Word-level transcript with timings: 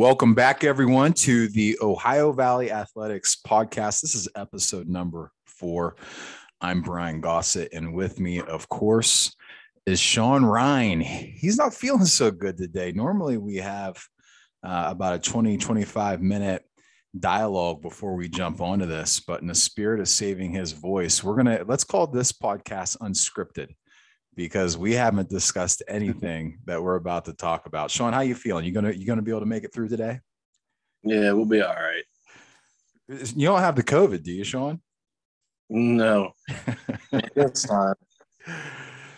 Welcome 0.00 0.32
back, 0.32 0.64
everyone, 0.64 1.12
to 1.12 1.48
the 1.48 1.76
Ohio 1.82 2.32
Valley 2.32 2.72
Athletics 2.72 3.36
podcast. 3.46 4.00
This 4.00 4.14
is 4.14 4.30
episode 4.34 4.88
number 4.88 5.30
four. 5.44 5.96
I'm 6.58 6.80
Brian 6.80 7.20
Gossett, 7.20 7.74
and 7.74 7.92
with 7.92 8.18
me, 8.18 8.40
of 8.40 8.66
course, 8.70 9.36
is 9.84 10.00
Shawn 10.00 10.46
Ryan. 10.46 11.02
He's 11.02 11.58
not 11.58 11.74
feeling 11.74 12.06
so 12.06 12.30
good 12.30 12.56
today. 12.56 12.92
Normally, 12.92 13.36
we 13.36 13.56
have 13.56 14.02
uh, 14.62 14.86
about 14.88 15.16
a 15.16 15.18
20, 15.18 15.58
25 15.58 16.22
minute 16.22 16.64
dialogue 17.18 17.82
before 17.82 18.14
we 18.14 18.26
jump 18.26 18.62
onto 18.62 18.86
this, 18.86 19.20
but 19.20 19.42
in 19.42 19.48
the 19.48 19.54
spirit 19.54 20.00
of 20.00 20.08
saving 20.08 20.52
his 20.52 20.72
voice, 20.72 21.22
we're 21.22 21.34
going 21.34 21.58
to 21.58 21.66
let's 21.68 21.84
call 21.84 22.06
this 22.06 22.32
podcast 22.32 22.96
unscripted 23.02 23.74
because 24.34 24.78
we 24.78 24.94
haven't 24.94 25.28
discussed 25.28 25.82
anything 25.88 26.58
that 26.66 26.82
we're 26.82 26.96
about 26.96 27.24
to 27.26 27.32
talk 27.32 27.66
about. 27.66 27.90
Shawn, 27.90 28.12
how 28.12 28.20
you 28.20 28.34
feeling? 28.34 28.64
You 28.64 28.72
gonna 28.72 28.92
you 28.92 29.06
gonna 29.06 29.22
be 29.22 29.30
able 29.30 29.40
to 29.40 29.46
make 29.46 29.64
it 29.64 29.72
through 29.72 29.88
today? 29.88 30.20
Yeah, 31.02 31.32
we'll 31.32 31.46
be 31.46 31.62
all 31.62 31.74
right. 31.74 32.04
You 33.08 33.46
don't 33.46 33.60
have 33.60 33.76
the 33.76 33.82
COVID, 33.82 34.22
do 34.22 34.32
you, 34.32 34.44
Shawn? 34.44 34.80
No, 35.68 36.32
it's 37.12 37.68
not. 37.68 37.96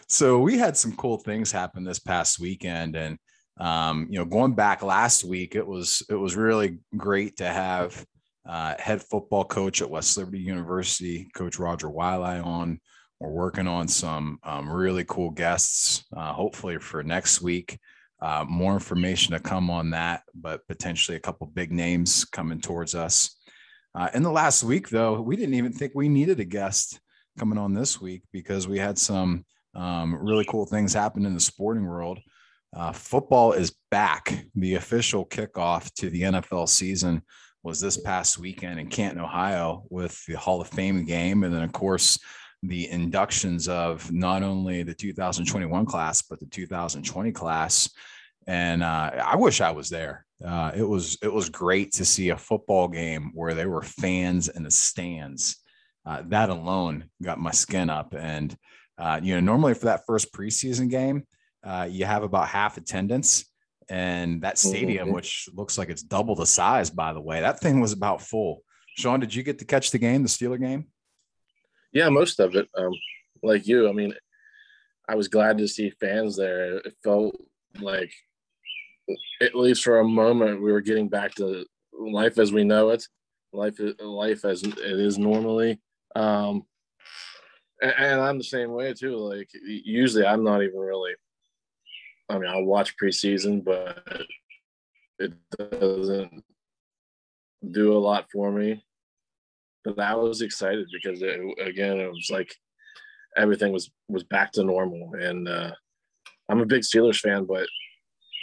So 0.09 0.41
we 0.41 0.59
had 0.59 0.77
some 0.77 0.95
cool 0.97 1.19
things 1.19 1.51
happen 1.51 1.85
this 1.85 1.99
past 1.99 2.39
weekend, 2.39 2.97
and 2.97 3.19
um, 3.59 4.07
you 4.11 4.19
know, 4.19 4.25
going 4.25 4.55
back 4.55 4.83
last 4.83 5.25
week, 5.25 5.55
it 5.55 5.67
was 5.67 6.03
it 6.09 6.15
was 6.15 6.37
really 6.37 6.79
great 6.97 7.37
to 7.39 7.47
have 7.47 8.05
uh, 8.47 8.75
head 8.79 9.03
football 9.03 9.45
coach 9.45 9.83
at 9.83 9.91
West 9.91 10.17
Liberty 10.17 10.41
University, 10.41 11.29
Coach 11.35 11.59
Roger 11.59 11.89
Waialae, 11.89 12.45
on 12.45 12.81
we're 13.23 13.31
working 13.31 13.69
on 13.69 13.87
some 13.87 14.41
um, 14.43 14.69
really 14.69 15.05
cool 15.05 15.31
guests, 15.31 16.05
uh, 16.17 16.33
hopefully 16.33 16.79
for 16.79 17.05
next 17.05 17.41
week. 17.41 17.79
Uh, 18.21 18.45
more 18.49 18.75
information 18.75 19.33
to 19.33 19.41
come 19.41 19.71
on 19.71 19.91
that, 19.91 20.23
but 20.35 20.67
potentially 20.67 21.17
a 21.17 21.21
couple 21.21 21.47
big 21.47 21.71
names 21.71 22.25
coming 22.25 22.61
towards 22.61 22.97
us. 22.97 23.37
Uh, 23.95 24.09
in 24.15 24.25
the 24.25 24.31
last 24.31 24.65
week, 24.65 24.89
though, 24.89 25.21
we 25.21 25.37
didn't 25.37 25.55
even 25.55 25.73
think 25.73 25.93
we 25.95 26.09
needed 26.09 26.41
a 26.41 26.45
guest 26.45 27.01
coming 27.39 27.59
on 27.59 27.75
this 27.75 28.01
week 28.01 28.23
because 28.33 28.67
we 28.67 28.79
had 28.79 28.99
some 28.99 29.45
um, 29.75 30.15
really 30.15 30.45
cool 30.45 30.67
things 30.67 30.93
happen 30.93 31.25
in 31.25 31.35
the 31.35 31.41
sporting 31.41 31.87
world. 31.87 32.19
Uh, 32.75 32.91
football 32.91 33.53
is 33.53 33.77
back. 33.91 34.47
The 34.57 34.75
official 34.75 35.27
kickoff 35.27 35.93
to 35.95 36.11
the 36.11 36.23
NFL 36.23 36.69
season 36.69 37.23
was 37.63 37.81
this 37.81 37.99
past 37.99 38.39
weekend 38.39 38.81
in 38.81 38.89
Canton, 38.89 39.21
Ohio, 39.21 39.85
with 39.91 40.25
the 40.27 40.35
Hall 40.35 40.61
of 40.61 40.69
Fame 40.69 41.05
game. 41.05 41.45
And 41.45 41.55
then, 41.55 41.63
of 41.63 41.73
course, 41.73 42.19
the 42.63 42.89
inductions 42.91 43.69
of 43.69 44.11
not 44.13 44.43
only 44.43 44.83
the 44.83 44.95
2021 44.95 45.85
class 45.85 46.23
but 46.23 46.39
the 46.39 46.47
2020 46.47 47.33
class. 47.33 47.91
And 48.47 48.83
uh, 48.83 49.11
i 49.25 49.37
wish 49.37 49.61
i 49.61 49.71
was 49.71 49.89
there. 49.89 50.27
Uh, 50.45 50.73
it 50.75 50.83
was 50.83 51.17
it 51.23 51.33
was 51.33 51.49
great 51.49 51.93
to 51.93 52.05
see 52.05 52.31
a 52.31 52.37
football 52.37 52.89
game 52.89 53.31
where 53.35 53.55
there 53.55 53.71
were 53.71 53.83
fans 53.83 54.49
in 54.49 54.63
the 54.63 54.71
stands. 54.71 55.57
Uh, 56.05 56.23
that 56.27 56.51
alone 56.51 57.05
got 57.23 57.39
my 57.39 57.53
skin 57.53 57.89
up. 57.89 58.15
And 58.17 58.57
uh, 58.99 59.21
you 59.23 59.35
know 59.35 59.41
normally 59.41 59.75
for 59.75 59.87
that 59.87 60.07
first 60.07 60.33
preseason 60.33 60.89
game 60.89 61.27
uh, 61.65 61.89
you 61.91 62.05
have 62.05 62.23
about 62.23 62.49
half 62.49 62.77
attendance. 62.77 63.45
And 63.89 64.43
that 64.43 64.59
stadium 64.59 65.07
mm-hmm. 65.07 65.15
which 65.15 65.49
looks 65.53 65.77
like 65.77 65.91
it's 65.91 66.03
double 66.03 66.35
the 66.35 66.47
size 66.47 66.89
by 66.89 67.13
the 67.13 67.21
way 67.21 67.41
that 67.41 67.61
thing 67.61 67.81
was 67.81 67.93
about 67.93 68.23
full. 68.23 68.63
Shawn 68.97 69.21
did 69.21 69.35
you 69.35 69.43
get 69.43 69.59
to 69.59 69.65
catch 69.65 69.91
the 69.91 69.99
game 69.99 70.23
the 70.23 70.29
steeler 70.29 70.61
game 70.61 70.87
yeah, 71.93 72.09
most 72.09 72.41
of 72.41 72.57
it. 72.57 72.69
Um, 72.77 72.93
like 73.43 73.67
you, 73.67 73.89
I 73.89 73.93
mean, 73.93 74.15
I 75.09 75.15
was 75.15 75.29
glad 75.29 75.59
to 75.59 75.69
see 75.69 75.91
fans 76.01 76.37
there. 76.37 76.79
It 76.79 76.95
felt 77.03 77.37
like, 77.81 78.13
at 79.41 79.55
least 79.55 79.83
for 79.83 80.01
a 80.01 80.05
moment, 80.05 80.63
we 80.63 80.73
were 80.73 80.81
getting 80.81 81.09
back 81.09 81.35
to 81.37 81.65
life 81.93 82.39
as 82.39 82.53
we 82.53 82.65
know 82.65 82.91
it, 82.91 83.07
life 83.53 83.79
life 84.01 84.45
as 84.45 84.63
it 84.63 84.79
is 84.79 85.19
normally. 85.19 85.81
Um, 86.15 86.65
and, 87.83 88.21
I'm 88.21 88.39
the 88.39 88.45
same 88.45 88.73
way 88.73 88.95
too. 88.95 89.17
Like 89.17 89.51
usually, 89.65 90.25
I'm 90.25 90.45
not 90.45 90.63
even 90.63 90.79
really. 90.79 91.13
I 92.29 92.39
mean, 92.39 92.49
I'll 92.49 92.65
watch 92.65 92.95
preseason, 92.97 93.65
but 93.65 94.05
it 95.19 95.33
doesn't 95.59 96.45
do 97.71 97.93
a 97.93 97.99
lot 97.99 98.31
for 98.31 98.51
me 98.51 98.83
but 99.85 99.99
I 99.99 100.15
was 100.15 100.43
excited 100.43 100.89
because 100.93 101.23
it, 101.23 101.41
again, 101.61 101.99
it 101.99 102.11
was 102.11 102.29
like 102.31 102.55
everything 103.37 103.73
was 103.73 103.91
was 104.09 104.25
back 104.25 104.53
to 104.53 104.65
normal. 104.65 105.13
And 105.15 105.49
uh, 105.49 105.73
I'm 106.49 106.61
a 106.61 106.67
big 106.67 106.83
Steelers 106.83 107.19
fan, 107.19 107.45
but 107.45 107.67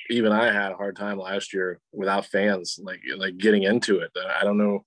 even 0.10 0.32
I 0.32 0.52
had 0.52 0.72
a 0.72 0.76
hard 0.76 0.96
time 0.96 1.20
last 1.20 1.54
year 1.54 1.80
without 1.94 2.26
fans, 2.26 2.80
like 2.82 3.02
like 3.18 3.38
getting 3.38 3.64
into 3.64 4.00
it. 4.00 4.12
I 4.40 4.44
don't 4.44 4.58
know 4.58 4.86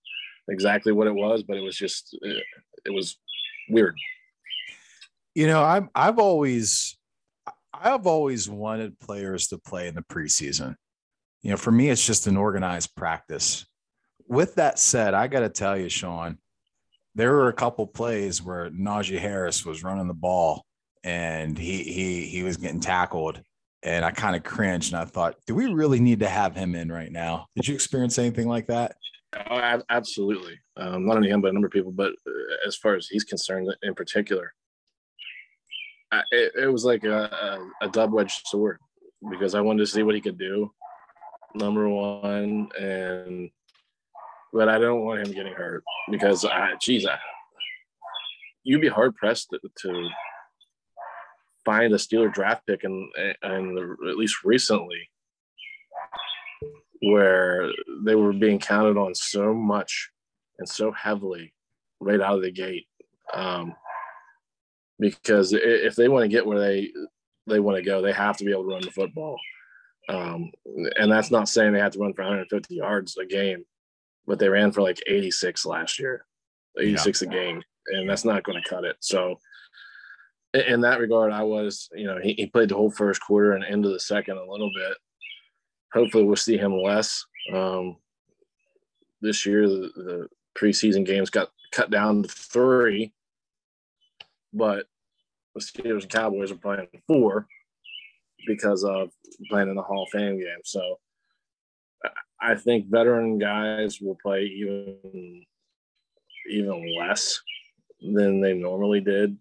exactly 0.49 0.93
what 0.93 1.07
it 1.07 1.15
was, 1.15 1.43
but 1.43 1.57
it 1.57 1.63
was 1.63 1.77
just 1.77 2.17
it, 2.23 2.43
it 2.85 2.91
was 2.91 3.19
weird. 3.69 3.97
You 5.35 5.47
know, 5.47 5.63
I've 5.63 5.89
I've 5.95 6.19
always 6.19 6.97
I've 7.73 8.07
always 8.07 8.49
wanted 8.49 8.99
players 9.01 9.49
to 9.49 9.59
play 9.59 9.89
in 9.89 9.95
the 9.95 10.03
preseason. 10.03 10.77
You 11.43 11.51
know, 11.51 11.57
for 11.57 11.73
me, 11.73 11.91
it's 11.91 12.07
just 12.07 12.27
an 12.27 12.37
organized 12.37 12.95
practice. 12.95 13.67
With 14.29 14.55
that 14.57 14.79
said, 14.79 15.15
I 15.15 15.27
got 15.27 15.41
to 15.41 15.49
tell 15.49 15.77
you, 15.77 15.89
Shawn, 15.89 16.39
there 17.15 17.33
were 17.33 17.49
a 17.49 17.53
couple 17.53 17.87
plays 17.87 18.43
where 18.43 18.71
Najee 18.71 19.19
Harris 19.19 19.65
was 19.65 19.83
running 19.83 20.09
the 20.09 20.15
ball 20.15 20.65
and 21.05 21.59
he 21.59 21.83
he 21.83 22.27
he 22.27 22.43
was 22.43 22.57
getting 22.57 22.81
tackled 22.81 23.43
and 23.83 24.05
I 24.05 24.13
kind 24.13 24.37
of 24.37 24.45
cringed 24.45 24.93
and 24.93 25.03
I 25.03 25.05
thought, 25.05 25.37
do 25.47 25.55
we 25.55 25.67
really 25.67 26.01
need 26.01 26.21
to 26.21 26.29
have 26.29 26.55
him 26.55 26.75
in 26.75 26.91
right 26.91 27.11
now? 27.11 27.47
Did 27.57 27.67
you 27.67 27.75
experience 27.75 28.19
anything 28.19 28.49
like 28.49 28.69
that? 28.69 28.97
Oh, 29.51 29.81
absolutely. 29.91 30.61
Um, 30.77 31.07
not 31.07 31.17
only 31.17 31.31
him, 31.31 31.41
but 31.41 31.49
a 31.49 31.53
number 31.53 31.67
of 31.67 31.73
people. 31.73 31.91
But 31.91 32.13
uh, 32.27 32.67
as 32.67 32.77
far 32.77 32.95
as 32.95 33.09
he's 33.09 33.25
concerned, 33.25 33.75
in 33.83 33.95
particular, 33.95 34.53
I, 36.13 36.23
it, 36.31 36.53
it, 36.63 36.67
was 36.67 36.85
like 36.85 37.05
a, 37.05 37.71
a, 37.81 37.87
a 37.87 37.89
double-edged 37.89 38.47
sword 38.47 38.79
because 39.31 39.55
I 39.55 39.63
wanted 39.63 39.81
to 39.81 39.87
see 39.87 40.03
what 40.03 40.15
he 40.15 40.21
could 40.21 40.39
do. 40.39 40.71
Number 41.55 41.89
one, 41.89 42.69
and 42.79 43.51
but 44.53 44.69
I 44.69 44.79
don't 44.79 45.05
want 45.05 45.27
him 45.27 45.35
getting 45.35 45.55
hurt 45.55 45.85
because, 46.11 46.45
I, 46.45 46.73
geez, 46.81 47.07
I, 47.07 47.19
you'd 48.65 48.81
be 48.81 48.89
hard 48.89 49.17
pressed 49.17 49.51
to, 49.51 49.61
to 49.83 50.09
find 51.65 51.93
a 51.93 51.97
Steeler 51.97 52.33
draft 52.33 52.67
pick, 52.67 52.85
and 52.85 53.09
and 53.43 53.79
at 53.79 54.17
least 54.17 54.45
recently, 54.45 55.09
where 57.01 57.71
they 58.05 58.15
were 58.15 58.33
being 58.33 58.59
counted 58.59 58.97
on 58.97 59.15
so 59.15 59.55
much 59.55 60.11
and 60.59 60.69
so 60.69 60.93
heavily 60.93 61.53
right 62.01 62.21
out 62.21 62.37
of 62.37 62.43
the 62.43 62.53
gate. 62.53 62.87
Um, 63.33 63.75
because 64.99 65.53
if 65.53 65.97
they 65.97 66.09
want 66.09 66.25
to 66.25 66.29
get 66.29 66.47
where 66.47 66.61
they 66.61 66.93
they 67.47 67.61
want 67.61 67.77
to 67.77 67.83
go, 67.83 68.03
they 68.03 68.13
have 68.13 68.37
to 68.37 68.45
be 68.45 68.53
able 68.53 68.63
to 68.63 68.69
run 68.69 68.83
the 68.83 68.91
football. 68.91 69.37
Um, 70.09 70.51
and 70.97 71.11
that's 71.11 71.31
not 71.31 71.49
saying 71.49 71.73
they 71.73 71.79
have 71.81 71.93
to 71.93 71.99
run 71.99 72.13
for 72.13 72.23
150 72.23 72.75
yards 72.75 73.17
a 73.17 73.25
game, 73.25 73.65
but 74.27 74.39
they 74.39 74.49
ran 74.49 74.73
for 74.73 74.83
like 74.83 75.01
86 75.07 75.67
last 75.67 75.99
year, 75.99 76.25
86 76.79 77.23
yeah. 77.23 77.29
a 77.29 77.31
game, 77.31 77.63
and 77.89 78.09
that's 78.09 78.25
not 78.25 78.45
going 78.45 78.63
to 78.63 78.69
cut 78.69 78.85
it. 78.85 78.97
So, 79.01 79.37
in 80.55 80.83
that 80.83 81.01
regard, 81.01 81.33
I 81.33 81.43
was, 81.43 81.89
you 81.95 82.07
know, 82.07 82.19
he, 82.23 82.35
he 82.35 82.47
played 82.47 82.69
the 82.69 82.75
whole 82.75 82.91
first 82.91 83.23
quarter 83.23 83.53
and 83.53 83.65
into 83.65 83.89
the 83.89 84.01
second 84.01 84.37
a 84.37 84.51
little 84.51 84.71
bit. 84.75 84.97
Hopefully, 85.93 86.25
we'll 86.25 86.37
see 86.37 86.59
him 86.59 86.75
less. 86.75 87.25
Um, 87.53 87.97
this 89.21 89.47
year, 89.47 89.69
the, 89.69 89.91
the 89.97 90.29
preseason 90.59 91.07
games 91.07 91.31
got 91.31 91.49
cut 91.73 91.91
down 91.91 92.23
to 92.23 92.29
three, 92.29 93.13
but 94.53 94.87
the 95.55 95.61
Steelers 95.61 96.03
and 96.03 96.11
Cowboys 96.11 96.51
are 96.51 96.57
playing 96.57 96.89
four 97.07 97.47
because 98.47 98.85
of 98.85 99.11
playing 99.51 99.69
in 99.69 99.77
the 99.77 99.83
Hall 99.83 100.05
of 100.05 100.11
Fame 100.11 100.39
game. 100.39 100.61
So 100.65 100.99
I 102.41 102.55
think 102.57 102.91
veteran 102.91 103.39
guys 103.39 104.01
will 104.01 104.19
play 104.23 104.45
even 104.45 105.45
even 106.51 106.97
less 106.99 107.41
than 108.01 108.41
they 108.41 108.53
normally 108.53 109.01
did. 109.01 109.37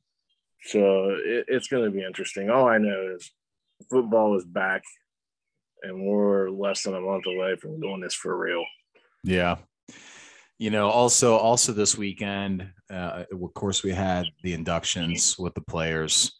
So 0.65 1.09
it, 1.25 1.45
it's 1.47 1.67
going 1.67 1.85
to 1.85 1.91
be 1.91 2.05
interesting. 2.05 2.49
All 2.49 2.67
I 2.67 2.77
know 2.77 3.15
is 3.15 3.31
football 3.89 4.37
is 4.37 4.45
back, 4.45 4.83
and 5.81 6.05
we're 6.05 6.49
less 6.49 6.83
than 6.83 6.93
a 6.93 7.01
month 7.01 7.25
away 7.25 7.55
from 7.55 7.79
doing 7.79 8.01
this 8.01 8.13
for 8.13 8.37
real. 8.37 8.63
Yeah. 9.23 9.57
You 10.59 10.69
know, 10.69 10.89
also 10.89 11.35
also 11.35 11.71
this 11.71 11.97
weekend, 11.97 12.69
uh, 12.91 13.23
of 13.31 13.53
course, 13.55 13.81
we 13.81 13.91
had 13.91 14.25
the 14.43 14.53
inductions 14.53 15.39
with 15.39 15.55
the 15.55 15.61
players 15.61 16.31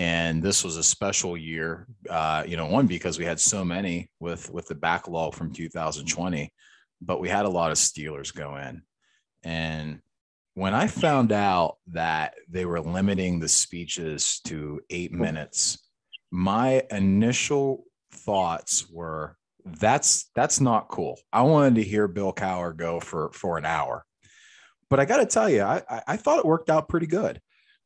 and 0.00 0.42
this 0.42 0.64
was 0.64 0.76
a 0.76 0.82
special 0.82 1.36
year 1.36 1.86
uh, 2.08 2.42
you 2.46 2.56
know 2.56 2.66
one 2.66 2.86
because 2.86 3.18
we 3.18 3.24
had 3.24 3.38
so 3.38 3.64
many 3.64 4.10
with 4.18 4.50
with 4.50 4.66
the 4.66 4.74
backlog 4.74 5.34
from 5.34 5.52
2020 5.52 6.52
but 7.02 7.20
we 7.20 7.28
had 7.28 7.44
a 7.44 7.48
lot 7.48 7.70
of 7.70 7.76
steelers 7.76 8.34
go 8.34 8.56
in 8.56 8.82
and 9.42 10.00
when 10.54 10.74
i 10.74 10.86
found 10.86 11.32
out 11.32 11.76
that 11.86 12.34
they 12.48 12.64
were 12.64 12.80
limiting 12.80 13.38
the 13.38 13.48
speeches 13.48 14.40
to 14.44 14.80
eight 14.90 15.12
minutes 15.12 15.90
my 16.30 16.82
initial 16.90 17.84
thoughts 18.12 18.88
were 18.90 19.36
That's 19.64 20.30
that's 20.34 20.60
not 20.60 20.88
cool. 20.88 21.18
I 21.32 21.42
wanted 21.42 21.76
to 21.76 21.82
hear 21.82 22.08
Bill 22.08 22.32
Cowher 22.32 22.76
go 22.76 23.00
for 23.00 23.30
for 23.32 23.58
an 23.58 23.64
hour, 23.64 24.04
but 24.88 25.00
I 25.00 25.04
got 25.04 25.18
to 25.18 25.26
tell 25.26 25.50
you, 25.50 25.62
I, 25.62 25.82
I 26.06 26.16
thought 26.16 26.38
it 26.38 26.46
worked 26.46 26.70
out 26.70 26.88
pretty 26.88 27.06
good. 27.06 27.40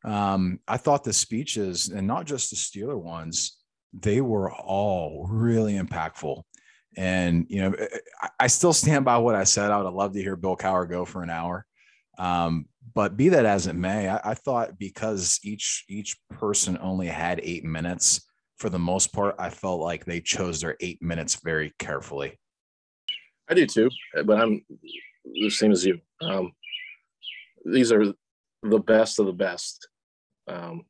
Um, 0.05 0.61
I 0.69 0.77
thought 0.77 1.05
the 1.05 1.13
speeches, 1.13 1.89
and 1.89 2.07
not 2.07 2.27
just 2.27 2.51
the 2.51 2.57
Steeler 2.57 3.01
ones, 3.01 3.57
they 3.93 4.21
were 4.21 4.53
all 4.53 5.27
really 5.31 5.75
impactful. 5.75 6.43
And 6.97 7.47
you 7.49 7.63
know, 7.63 7.75
I, 8.21 8.29
I 8.41 8.47
still 8.49 8.73
stand 8.73 9.05
by 9.05 9.19
what 9.19 9.35
I 9.35 9.45
said. 9.45 9.71
I 9.71 9.79
would 9.79 9.87
have 9.87 9.95
loved 9.95 10.15
to 10.15 10.23
hear 10.23 10.37
Bill 10.37 10.57
Cowher 10.57 10.89
go 10.89 11.05
for 11.05 11.23
an 11.23 11.31
hour. 11.31 11.67
Um, 12.19 12.67
but 12.95 13.17
be 13.17 13.31
that 13.31 13.47
as 13.47 13.67
it 13.67 13.75
may, 13.75 14.09
I, 14.09 14.21
I, 14.23 14.35
thought 14.35 14.79
because 14.79 15.41
each 15.43 15.85
each 15.89 16.17
person 16.31 16.79
only 16.81 17.09
had 17.09 17.41
eight 17.43 17.65
minutes, 17.65 18.29
for 18.59 18.69
the 18.69 18.79
most 18.79 19.13
part, 19.13 19.35
I 19.39 19.51
felt 19.51 19.81
like 19.81 20.05
they 20.05 20.21
chose 20.21 20.61
their 20.61 20.77
eight 20.81 21.03
minutes 21.03 21.41
very 21.43 21.73
carefully. 21.81 22.39
I 23.49 23.55
do 23.55 23.67
too, 23.67 23.91
but 24.25 24.41
I'm 24.41 24.65
the 25.25 25.51
same 25.51 25.73
as 25.73 25.85
you. 25.85 26.01
Um, 26.23 26.53
these 27.65 27.91
are 27.91 28.15
the 28.63 28.79
best 28.79 29.19
of 29.19 29.27
the 29.27 29.33
best, 29.33 29.89
um, 30.47 30.85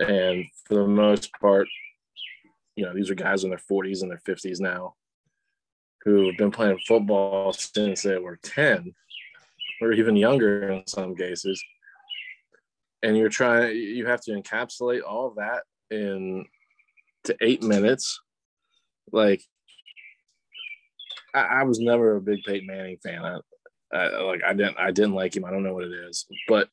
and 0.00 0.44
for 0.64 0.74
the 0.74 0.86
most 0.86 1.32
part, 1.40 1.68
you 2.76 2.84
know, 2.84 2.94
these 2.94 3.10
are 3.10 3.14
guys 3.14 3.44
in 3.44 3.50
their 3.50 3.58
40s 3.58 4.02
and 4.02 4.10
their 4.10 4.20
50s 4.26 4.60
now 4.60 4.94
who 6.04 6.26
have 6.26 6.36
been 6.36 6.50
playing 6.50 6.78
football 6.86 7.52
since 7.52 8.02
they 8.02 8.18
were 8.18 8.38
10 8.42 8.94
or 9.80 9.92
even 9.92 10.14
younger 10.14 10.70
in 10.70 10.86
some 10.86 11.16
cases. 11.16 11.62
And 13.02 13.16
you're 13.16 13.28
trying, 13.28 13.76
you 13.76 14.06
have 14.06 14.20
to 14.22 14.32
encapsulate 14.32 15.02
all 15.06 15.28
of 15.28 15.36
that 15.36 15.64
in 15.90 16.44
to 17.24 17.36
eight 17.40 17.62
minutes. 17.62 18.20
Like, 19.12 19.42
I, 21.34 21.40
I 21.40 21.62
was 21.64 21.78
never 21.78 22.16
a 22.16 22.20
big 22.20 22.42
Peyton 22.44 22.66
Manning 22.66 22.98
fan. 23.02 23.24
I, 23.24 23.40
I, 23.96 24.22
like, 24.22 24.42
I 24.44 24.52
didn't, 24.52 24.78
I 24.78 24.90
didn't 24.90 25.14
like 25.14 25.36
him. 25.36 25.44
I 25.44 25.50
don't 25.50 25.62
know 25.62 25.74
what 25.74 25.84
it 25.84 25.92
is, 25.92 26.26
but 26.48 26.68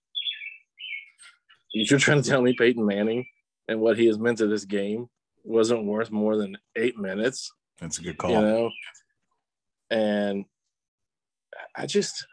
you're 1.74 2.00
trying 2.00 2.22
to 2.22 2.30
tell 2.30 2.42
me 2.42 2.54
Peyton 2.54 2.86
Manning 2.86 3.26
and 3.68 3.80
what 3.80 3.98
he 3.98 4.06
has 4.06 4.20
meant 4.20 4.38
to 4.38 4.48
this 4.48 4.66
game 4.66 5.08
wasn't 5.44 5.86
worth 5.86 6.12
more 6.12 6.38
than 6.38 6.58
eight 6.76 6.98
minutes. 6.98 7.52
That's 7.80 7.98
a 8.00 8.04
good 8.04 8.18
call. 8.18 8.32
You 8.32 8.42
know, 8.42 8.72
and 9.90 10.46
I 11.76 11.86
just 11.86 12.26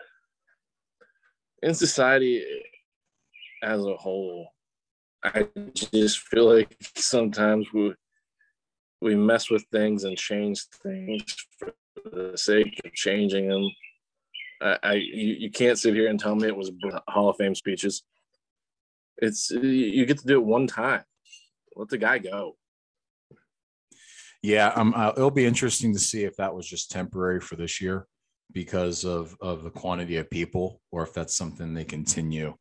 in 1.63 1.75
society 1.75 2.45
as 3.63 3.85
a 3.85 3.97
whole, 3.97 4.49
I 5.25 5.47
just 5.75 6.21
feel 6.21 6.55
like 6.55 6.77
sometimes 6.97 7.67
we 7.73 7.95
we 9.01 9.15
mess 9.15 9.51
with 9.51 9.65
things 9.73 10.05
and 10.05 10.17
change 10.17 10.65
things 10.83 11.23
for 11.59 11.73
the 12.05 12.37
sake 12.37 12.79
of 12.85 12.93
changing 12.93 13.49
them. 13.49 13.69
I, 14.61 14.79
I 14.83 14.93
you, 14.95 15.35
you 15.39 15.51
can't 15.51 15.79
sit 15.79 15.95
here 15.95 16.09
and 16.09 16.21
tell 16.21 16.35
me 16.35 16.49
it 16.49 16.57
was 16.57 16.71
Hall 17.09 17.31
of 17.31 17.37
Fame 17.37 17.55
speeches. 17.55 18.03
It's 19.21 19.51
you 19.51 20.07
get 20.07 20.19
to 20.19 20.27
do 20.27 20.41
it 20.41 20.45
one 20.45 20.67
time. 20.67 21.03
Let 21.77 21.89
the 21.89 21.99
guy 21.99 22.19
go. 22.19 22.57
Yeah, 24.43 24.69
um, 24.69 24.95
uh, 24.97 25.13
it'll 25.17 25.31
be 25.31 25.45
interesting 25.45 25.93
to 25.93 25.99
see 25.99 26.25
if 26.25 26.37
that 26.37 26.55
was 26.55 26.67
just 26.67 26.91
temporary 26.91 27.41
for 27.41 27.57
this 27.57 27.81
year 27.81 28.07
because 28.53 29.05
of 29.05 29.37
of 29.41 29.63
the 29.63 29.71
quantity 29.71 30.17
of 30.17 30.31
people, 30.31 30.81
or 30.91 31.03
if 31.03 31.13
that's 31.13 31.37
something 31.37 31.75
they 31.75 31.85
continue 31.85 32.55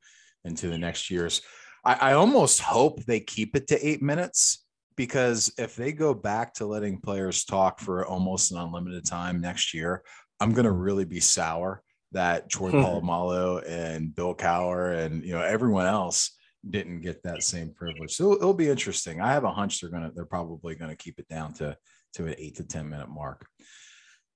into 0.43 0.67
the 0.67 0.77
next 0.77 1.09
years. 1.09 1.41
I, 1.85 1.93
I 1.93 2.13
almost 2.13 2.61
hope 2.61 3.03
they 3.05 3.21
keep 3.21 3.55
it 3.55 3.67
to 3.67 3.87
eight 3.87 4.01
minutes 4.01 4.65
because 4.97 5.53
if 5.57 5.77
they 5.77 5.93
go 5.93 6.13
back 6.13 6.53
to 6.55 6.65
letting 6.65 6.99
players 6.99 7.45
talk 7.45 7.79
for 7.79 8.05
almost 8.05 8.51
an 8.51 8.57
unlimited 8.57 9.05
time 9.05 9.39
next 9.39 9.73
year, 9.73 10.03
I'm 10.41 10.51
going 10.51 10.65
to 10.65 10.71
really 10.71 11.05
be 11.05 11.21
sour 11.21 11.81
that 12.11 12.49
Troy 12.49 12.71
Polamalu 12.71 13.63
and 13.69 14.13
Bill 14.13 14.35
Cowher 14.35 14.97
and 14.97 15.23
you 15.23 15.33
know 15.33 15.41
everyone 15.41 15.85
else 15.85 16.37
didn't 16.67 17.01
get 17.01 17.23
that 17.23 17.43
same 17.43 17.73
privilege. 17.73 18.11
So 18.15 18.33
it'll 18.33 18.53
be 18.53 18.69
interesting. 18.69 19.21
I 19.21 19.31
have 19.31 19.43
a 19.43 19.51
hunch 19.51 19.79
they're 19.79 19.89
gonna 19.89 20.11
they're 20.13 20.25
probably 20.25 20.75
gonna 20.75 20.95
keep 20.95 21.19
it 21.19 21.27
down 21.27 21.53
to 21.55 21.75
to 22.13 22.25
an 22.25 22.35
eight 22.37 22.55
to 22.57 22.63
ten 22.63 22.89
minute 22.89 23.09
mark. 23.09 23.45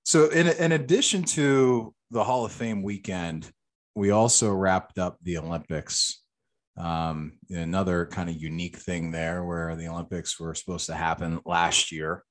So 0.06 0.30
in 0.30 0.48
in 0.48 0.72
addition 0.72 1.24
to 1.24 1.94
the 2.12 2.24
Hall 2.24 2.46
of 2.46 2.52
Fame 2.52 2.84
weekend, 2.84 3.52
we 3.96 4.12
also 4.12 4.52
wrapped 4.52 5.00
up 5.00 5.18
the 5.24 5.38
Olympics. 5.38 6.22
Um, 6.75 7.34
another 7.52 8.08
kind 8.08 8.30
of 8.30 8.42
unique 8.42 8.78
thing 8.78 9.12
there, 9.12 9.44
where 9.46 9.76
the 9.76 9.88
Olympics 9.88 10.40
were 10.40 10.56
supposed 10.56 10.88
to 10.88 10.96
happen 10.96 11.40
last 11.46 11.92
year, 11.92 12.24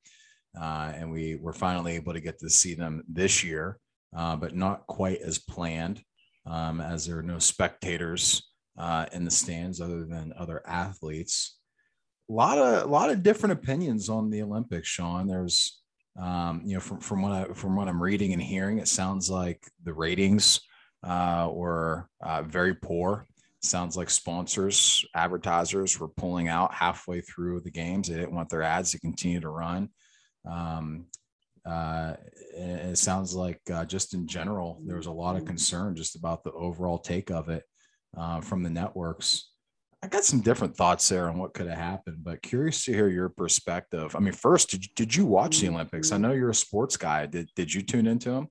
uh, 0.61 0.93
and 0.97 1.13
we 1.13 1.37
were 1.37 1.53
finally 1.53 1.95
able 1.95 2.13
to 2.13 2.21
get 2.21 2.41
to 2.41 2.51
see 2.51 2.75
them 2.75 3.05
this 3.09 3.45
year, 3.45 3.79
uh, 4.17 4.35
but 4.35 4.57
not 4.57 4.85
quite 4.89 5.21
as 5.21 5.39
planned, 5.39 6.03
um, 6.45 6.81
as 6.81 7.07
there 7.07 7.19
are 7.19 7.23
no 7.23 7.39
spectators 7.39 8.52
uh, 8.77 9.07
in 9.13 9.25
the 9.25 9.31
stands 9.31 9.81
other 9.81 10.05
than 10.05 10.33
other 10.39 10.63
athletes. 10.67 11.59
A 12.31 12.33
lot 12.33 12.59
of 12.59 12.85
a 12.85 12.87
lot 12.87 13.11
of 13.11 13.23
different 13.23 13.53
opinions 13.53 14.09
on 14.09 14.31
the 14.31 14.43
Olympics, 14.43 14.89
Shawn. 14.89 15.27
There's 15.27 15.81
um, 16.21 16.63
you 16.65 16.75
know 16.75 16.81
from 16.81 17.01
from 17.01 17.23
what 17.23 17.33
I 17.33 17.53
from 17.53 17.77
what 17.77 17.89
I'm 17.89 18.03
reading 18.03 18.33
and 18.33 18.43
hearing, 18.43 18.79
it 18.79 18.89
sounds 18.89 19.29
like 19.29 19.63
the 19.85 19.93
ratings 19.93 20.61
uh, 21.03 21.51
were 21.53 22.09
uh, 22.23 22.43
very 22.43 22.75
poor. 22.75 23.27
Sounds 23.63 23.97
like 23.97 24.11
sponsors, 24.11 25.05
advertisers 25.15 26.01
were 26.01 26.09
pulling 26.09 26.49
out 26.49 26.75
halfway 26.75 27.21
through 27.21 27.61
the 27.61 27.71
games. 27.71 28.09
They 28.09 28.17
didn't 28.17 28.35
want 28.35 28.49
their 28.49 28.63
ads 28.63 28.91
to 28.91 29.01
continue 29.01 29.39
to 29.41 29.49
run. 29.49 29.89
Um, 30.51 31.07
uh, 31.65 32.15
it 32.57 32.99
sounds 32.99 33.35
like 33.35 33.61
uh, 33.73 33.85
just 33.85 34.15
in 34.15 34.27
general, 34.27 34.81
there 34.85 34.97
was 34.97 35.07
a 35.07 35.13
lot 35.13 35.37
of 35.37 35.45
concern 35.45 35.95
just 35.95 36.17
about 36.17 36.43
the 36.43 36.51
overall 36.53 36.99
take 36.99 37.31
of 37.31 37.51
it 37.51 37.63
uh, 38.17 38.41
from 38.41 38.63
the 38.63 38.71
networks. 38.71 39.51
I 40.03 40.09
got 40.09 40.25
some 40.25 40.41
different 40.41 40.77
thoughts 40.77 41.09
there 41.09 41.29
on 41.29 41.39
what 41.39 41.55
could 41.55 41.69
have 41.69 41.79
happened, 41.79 42.25
but 42.25 42.43
curious 42.43 42.85
to 42.85 42.93
hear 42.93 43.09
your 43.09 43.29
perspective. 43.29 44.17
I 44.17 44.19
mean, 44.19 44.33
first, 44.33 44.71
did, 44.71 44.85
did 44.97 45.15
you 45.15 45.27
watch 45.27 45.61
the 45.61 45.69
Olympics? 45.69 46.11
I 46.11 46.17
know 46.17 46.33
you're 46.33 46.51
a 46.51 46.55
sports 46.55 46.97
guy. 46.97 47.27
Did, 47.27 47.49
did 47.55 47.73
you 47.73 47.83
tune 47.83 48.09
into 48.09 48.31
them? 48.31 48.49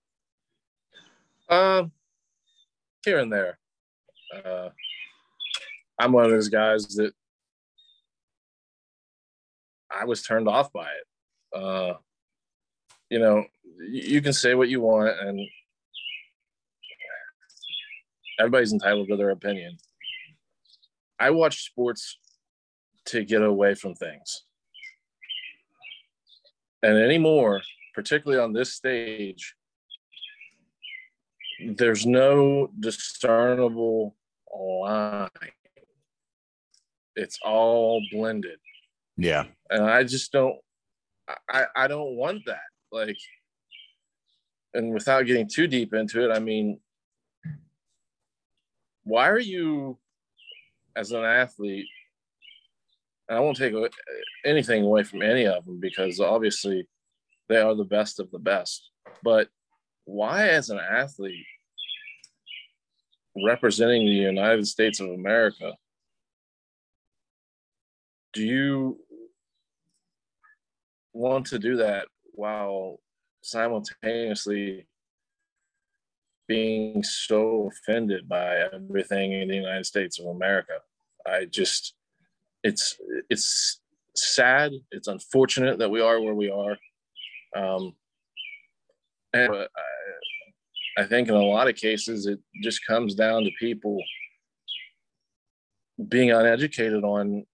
Um, 1.50 1.92
here 3.04 3.20
and 3.20 3.32
there. 3.32 3.60
Uh, 4.34 4.70
I'm 6.00 6.14
one 6.14 6.24
of 6.24 6.32
those 6.32 6.48
guys 6.48 6.88
that 6.96 7.12
I 9.92 10.06
was 10.06 10.24
turned 10.24 10.48
off 10.48 10.72
by 10.72 10.88
it. 10.88 11.60
Uh, 11.62 11.94
you 13.10 13.20
know, 13.20 13.44
you 13.90 14.22
can 14.22 14.32
say 14.32 14.56
what 14.56 14.70
you 14.70 14.80
want, 14.80 15.20
and 15.20 15.42
everybody's 18.42 18.74
entitled 18.74 19.08
to 19.08 19.16
their 19.16 19.30
opinion. 19.30 19.78
I 21.20 21.30
watch 21.30 21.66
sports 21.66 22.18
to 23.06 23.24
get 23.24 23.44
away 23.44 23.76
from 23.76 23.94
things. 23.94 24.44
And 26.82 26.98
anymore, 26.98 27.62
particularly 27.94 28.42
on 28.42 28.54
this 28.54 28.74
stage, 28.74 29.54
there's 31.78 32.08
no 32.08 32.72
discernible 32.80 34.16
line. 34.52 35.30
It's 37.16 37.38
all 37.46 38.02
blended. 38.12 38.58
Yeah. 39.18 39.46
And 39.70 39.84
I 39.84 40.04
just 40.04 40.32
don't 40.32 40.58
I, 41.48 41.66
I 41.76 41.88
don't 41.88 42.16
want 42.16 42.42
that. 42.48 42.62
Like 42.92 43.18
and 44.74 44.92
without 44.92 45.28
getting 45.28 45.48
too 45.48 45.68
deep 45.68 45.94
into 45.94 46.28
it, 46.28 46.34
I 46.34 46.40
mean, 46.40 46.80
why 49.04 49.30
are 49.30 49.40
you 49.40 49.98
as 50.96 51.12
an 51.12 51.24
athlete 51.24 51.88
and 53.30 53.38
i 53.38 53.42
won't 53.42 53.58
take 53.58 53.74
anything 54.46 54.84
away 54.84 55.04
from 55.04 55.22
any 55.22 55.46
of 55.46 55.66
them 55.66 55.80
because 55.80 56.20
obviously 56.20 56.88
they 57.50 57.58
are 57.58 57.76
the 57.76 57.84
best 57.84 58.20
of 58.20 58.30
the 58.32 58.40
best 58.40 58.92
but 59.24 59.48
why 60.06 60.50
as 60.50 60.70
an 60.70 60.80
athlete 60.80 61.46
representing 63.46 64.06
the 64.06 64.12
united 64.12 64.68
states 64.68 65.00
of 65.00 65.10
america 65.10 65.74
do 68.34 68.44
you 68.44 69.00
want 71.14 71.46
to 71.46 71.60
do 71.60 71.78
that 71.78 72.08
while 72.34 73.00
simultaneously 73.42 74.88
being 76.52 77.02
so 77.02 77.70
offended 77.72 78.28
by 78.28 78.58
everything 78.74 79.32
in 79.32 79.48
the 79.48 79.56
United 79.56 79.86
States 79.86 80.20
of 80.20 80.26
America. 80.26 80.74
I 81.26 81.46
just, 81.46 81.94
it's 82.62 82.98
it's 83.30 83.80
sad. 84.18 84.74
It's 84.92 85.08
unfortunate 85.08 85.80
that 85.80 85.90
we 85.90 86.02
are 86.02 86.20
where 86.20 86.36
we 86.36 86.50
are. 86.52 86.76
Um, 87.56 87.96
and 89.32 89.56
I, 89.56 89.68
I 90.98 91.06
think 91.06 91.30
in 91.30 91.36
a 91.36 91.42
lot 91.56 91.70
of 91.70 91.78
cases, 91.78 92.26
it 92.26 92.40
just 92.62 92.86
comes 92.86 93.16
down 93.16 93.46
to 93.46 93.52
people 93.58 93.98
being 96.10 96.32
uneducated 96.32 97.06
on 97.06 97.46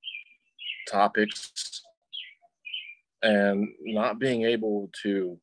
topics 0.89 1.83
and 3.21 3.67
not 3.81 4.17
being 4.17 4.41
able 4.41 4.89
to 5.03 5.39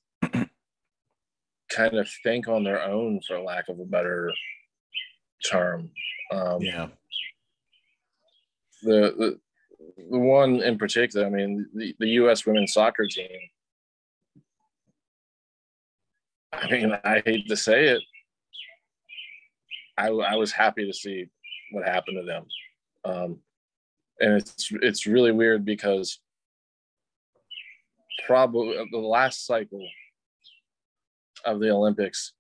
kind 1.74 1.94
of 1.94 2.08
think 2.22 2.48
on 2.48 2.64
their 2.64 2.82
own, 2.82 3.20
for 3.26 3.40
lack 3.40 3.68
of 3.68 3.80
a 3.80 3.84
better 3.84 4.32
term. 5.44 5.90
Um, 6.32 6.60
yeah. 6.60 6.88
The, 8.82 9.14
the 9.16 9.40
the 10.10 10.18
one 10.18 10.62
in 10.62 10.78
particular, 10.78 11.26
I 11.26 11.30
mean, 11.30 11.66
the, 11.74 11.94
the 11.98 12.08
U.S. 12.08 12.46
women's 12.46 12.72
soccer 12.72 13.06
team. 13.06 13.28
I 16.52 16.70
mean, 16.70 16.92
I 17.04 17.22
hate 17.24 17.48
to 17.48 17.56
say 17.56 17.88
it. 17.88 18.02
I, 19.96 20.08
I 20.08 20.36
was 20.36 20.52
happy 20.52 20.86
to 20.86 20.92
see 20.92 21.26
what 21.72 21.86
happened 21.86 22.18
to 22.20 22.24
them. 22.24 22.44
Um, 23.04 23.38
and 24.20 24.34
it's 24.34 24.70
it's 24.82 25.06
really 25.06 25.32
weird 25.32 25.64
because 25.64 26.20
probably 28.26 28.76
the 28.90 28.98
last 28.98 29.46
cycle 29.46 29.86
of 31.44 31.60
the 31.60 31.70
Olympics, 31.70 32.32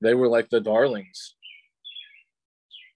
they 0.00 0.14
were 0.14 0.28
like 0.28 0.48
the 0.50 0.60
darlings 0.60 1.34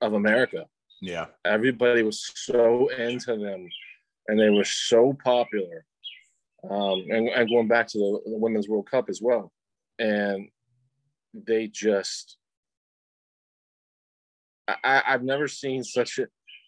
of 0.01 0.15
America. 0.15 0.67
Yeah. 1.01 1.27
Everybody 1.45 2.03
was 2.03 2.31
so 2.35 2.89
into 2.89 3.37
them 3.37 3.69
and 4.29 4.39
they 4.39 4.51
were 4.51 4.65
so 4.65 5.17
popular. 5.25 5.85
Um, 6.69 7.05
and, 7.09 7.29
and 7.29 7.49
going 7.49 7.69
back 7.69 7.89
to 7.89 7.99
the, 7.99 8.31
the 8.31 8.39
Women's 8.39 8.69
World 8.69 8.89
Cup 8.91 9.09
as 9.09 9.21
well. 9.23 9.51
And 9.99 10.49
they 11.33 11.69
just, 11.69 12.37
I, 14.69 15.03
I've 15.07 15.23
never 15.23 15.49
seen 15.49 15.83
such 15.83 16.19
a, 16.19 16.27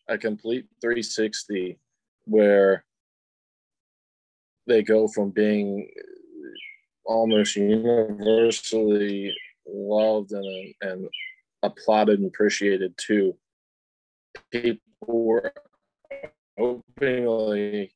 a 0.09 0.17
complete 0.17 0.67
360 0.81 1.79
where 2.25 2.85
they 4.67 4.83
go 4.83 5.09
from 5.09 5.31
being 5.31 5.91
almost 7.05 7.57
universally 7.57 9.35
loved 9.67 10.33
and, 10.33 10.75
and 10.83 11.09
applauded 11.63 12.19
and 12.19 12.29
appreciated 12.29 12.95
too. 12.99 13.37
people 14.51 14.81
were 15.09 15.53
openly 16.59 17.95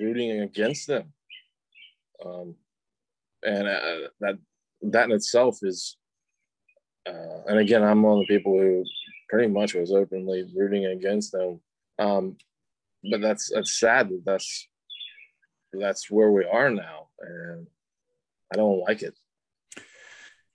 rooting 0.00 0.40
against 0.40 0.86
them. 0.86 1.12
Um, 2.24 2.56
and 3.44 3.68
uh, 3.68 4.08
that 4.20 4.38
that 4.82 5.04
in 5.06 5.12
itself 5.12 5.58
is, 5.62 5.96
uh, 7.06 7.42
and 7.46 7.58
again, 7.58 7.82
I'm 7.82 8.02
one 8.02 8.20
of 8.20 8.26
the 8.26 8.34
people 8.34 8.52
who 8.58 8.84
pretty 9.28 9.48
much 9.48 9.74
was 9.74 9.92
openly 9.92 10.50
rooting 10.56 10.86
against 10.86 11.32
them. 11.32 11.60
Um, 11.98 12.36
but 13.10 13.20
that's 13.20 13.50
that's 13.52 13.78
sad 13.78 14.08
that 14.08 14.22
that's 14.24 14.68
that's 15.80 16.10
where 16.10 16.30
we 16.30 16.44
are 16.44 16.70
now, 16.70 17.08
and 17.20 17.66
I 18.52 18.56
don't 18.56 18.80
like 18.80 19.02
it. 19.02 19.14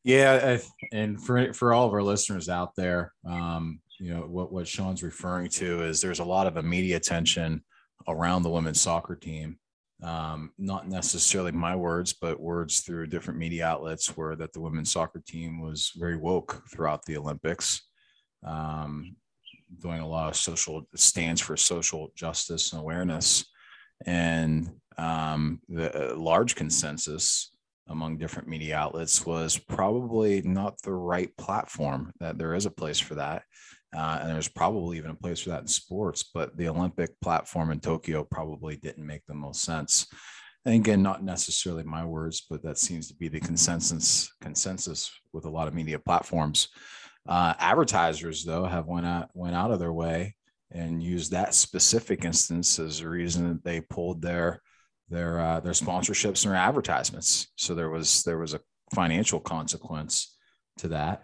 Yeah, 0.03 0.57
and 0.93 1.21
for 1.21 1.53
for 1.53 1.73
all 1.73 1.85
of 1.87 1.93
our 1.93 2.03
listeners 2.03 2.49
out 2.49 2.75
there, 2.75 3.13
um, 3.25 3.81
you 3.99 4.13
know 4.13 4.21
what 4.21 4.51
what 4.51 4.67
Shawn's 4.67 5.03
referring 5.03 5.49
to 5.49 5.83
is 5.83 5.99
there's 5.99 6.19
a 6.19 6.25
lot 6.25 6.47
of 6.47 6.63
media 6.63 6.97
attention 6.97 7.63
around 8.07 8.43
the 8.43 8.49
women's 8.49 8.81
soccer 8.81 9.15
team. 9.15 9.59
Um, 10.01 10.51
not 10.57 10.87
necessarily 10.87 11.51
my 11.51 11.75
words, 11.75 12.13
but 12.13 12.39
words 12.39 12.79
through 12.79 13.07
different 13.07 13.37
media 13.37 13.65
outlets, 13.65 14.15
were 14.15 14.37
that 14.37 14.53
the 14.53 14.61
women's 14.61 14.91
soccer 14.91 15.21
team 15.27 15.59
was 15.59 15.91
very 15.97 16.15
woke 16.15 16.63
throughout 16.71 17.03
the 17.05 17.17
Olympics, 17.17 17.81
um, 18.45 19.17
doing 19.81 19.99
a 19.99 20.07
lot 20.07 20.29
of 20.29 20.37
social 20.37 20.87
stands 20.95 21.41
for 21.41 21.57
social 21.57 22.13
justice 22.15 22.71
and 22.71 22.81
awareness, 22.81 23.45
and 24.05 24.78
um, 24.99 25.61
the 25.69 26.11
uh, 26.11 26.15
large 26.15 26.55
consensus 26.55 27.51
among 27.87 28.17
different 28.17 28.47
media 28.47 28.75
outlets 28.75 29.25
was 29.25 29.57
probably 29.57 30.41
not 30.41 30.81
the 30.81 30.93
right 30.93 31.35
platform. 31.37 32.11
That 32.19 32.37
there 32.37 32.53
is 32.53 32.65
a 32.65 32.71
place 32.71 32.99
for 32.99 33.15
that, 33.15 33.43
uh, 33.95 34.19
and 34.21 34.29
there's 34.29 34.49
probably 34.49 34.97
even 34.97 35.11
a 35.11 35.15
place 35.15 35.39
for 35.39 35.51
that 35.51 35.61
in 35.61 35.67
sports. 35.67 36.29
But 36.33 36.57
the 36.57 36.67
Olympic 36.67 37.11
platform 37.21 37.71
in 37.71 37.79
Tokyo 37.79 38.23
probably 38.23 38.75
didn't 38.75 39.07
make 39.07 39.25
the 39.25 39.33
most 39.33 39.63
sense. 39.63 40.05
And 40.65 40.75
again, 40.75 41.01
not 41.01 41.23
necessarily 41.23 41.83
my 41.83 42.05
words, 42.05 42.45
but 42.49 42.61
that 42.63 42.77
seems 42.77 43.07
to 43.07 43.15
be 43.15 43.29
the 43.29 43.39
consensus 43.39 44.29
consensus 44.41 45.09
with 45.31 45.45
a 45.45 45.49
lot 45.49 45.69
of 45.69 45.73
media 45.73 45.97
platforms. 45.97 46.67
Uh, 47.27 47.53
advertisers, 47.57 48.43
though, 48.43 48.65
have 48.65 48.85
went 48.85 49.05
out 49.05 49.29
went 49.33 49.55
out 49.55 49.71
of 49.71 49.79
their 49.79 49.93
way 49.93 50.35
and 50.71 51.01
used 51.01 51.31
that 51.31 51.53
specific 51.53 52.25
instance 52.25 52.77
as 52.77 52.99
a 52.99 53.09
reason 53.09 53.47
that 53.47 53.63
they 53.63 53.81
pulled 53.81 54.21
their 54.21 54.61
their 55.09 55.39
uh, 55.39 55.59
their 55.59 55.73
sponsorships 55.73 56.43
and 56.43 56.53
their 56.53 56.59
advertisements. 56.59 57.47
So 57.55 57.75
there 57.75 57.89
was 57.89 58.23
there 58.23 58.37
was 58.37 58.53
a 58.53 58.61
financial 58.93 59.39
consequence 59.39 60.35
to 60.77 60.89
that. 60.89 61.23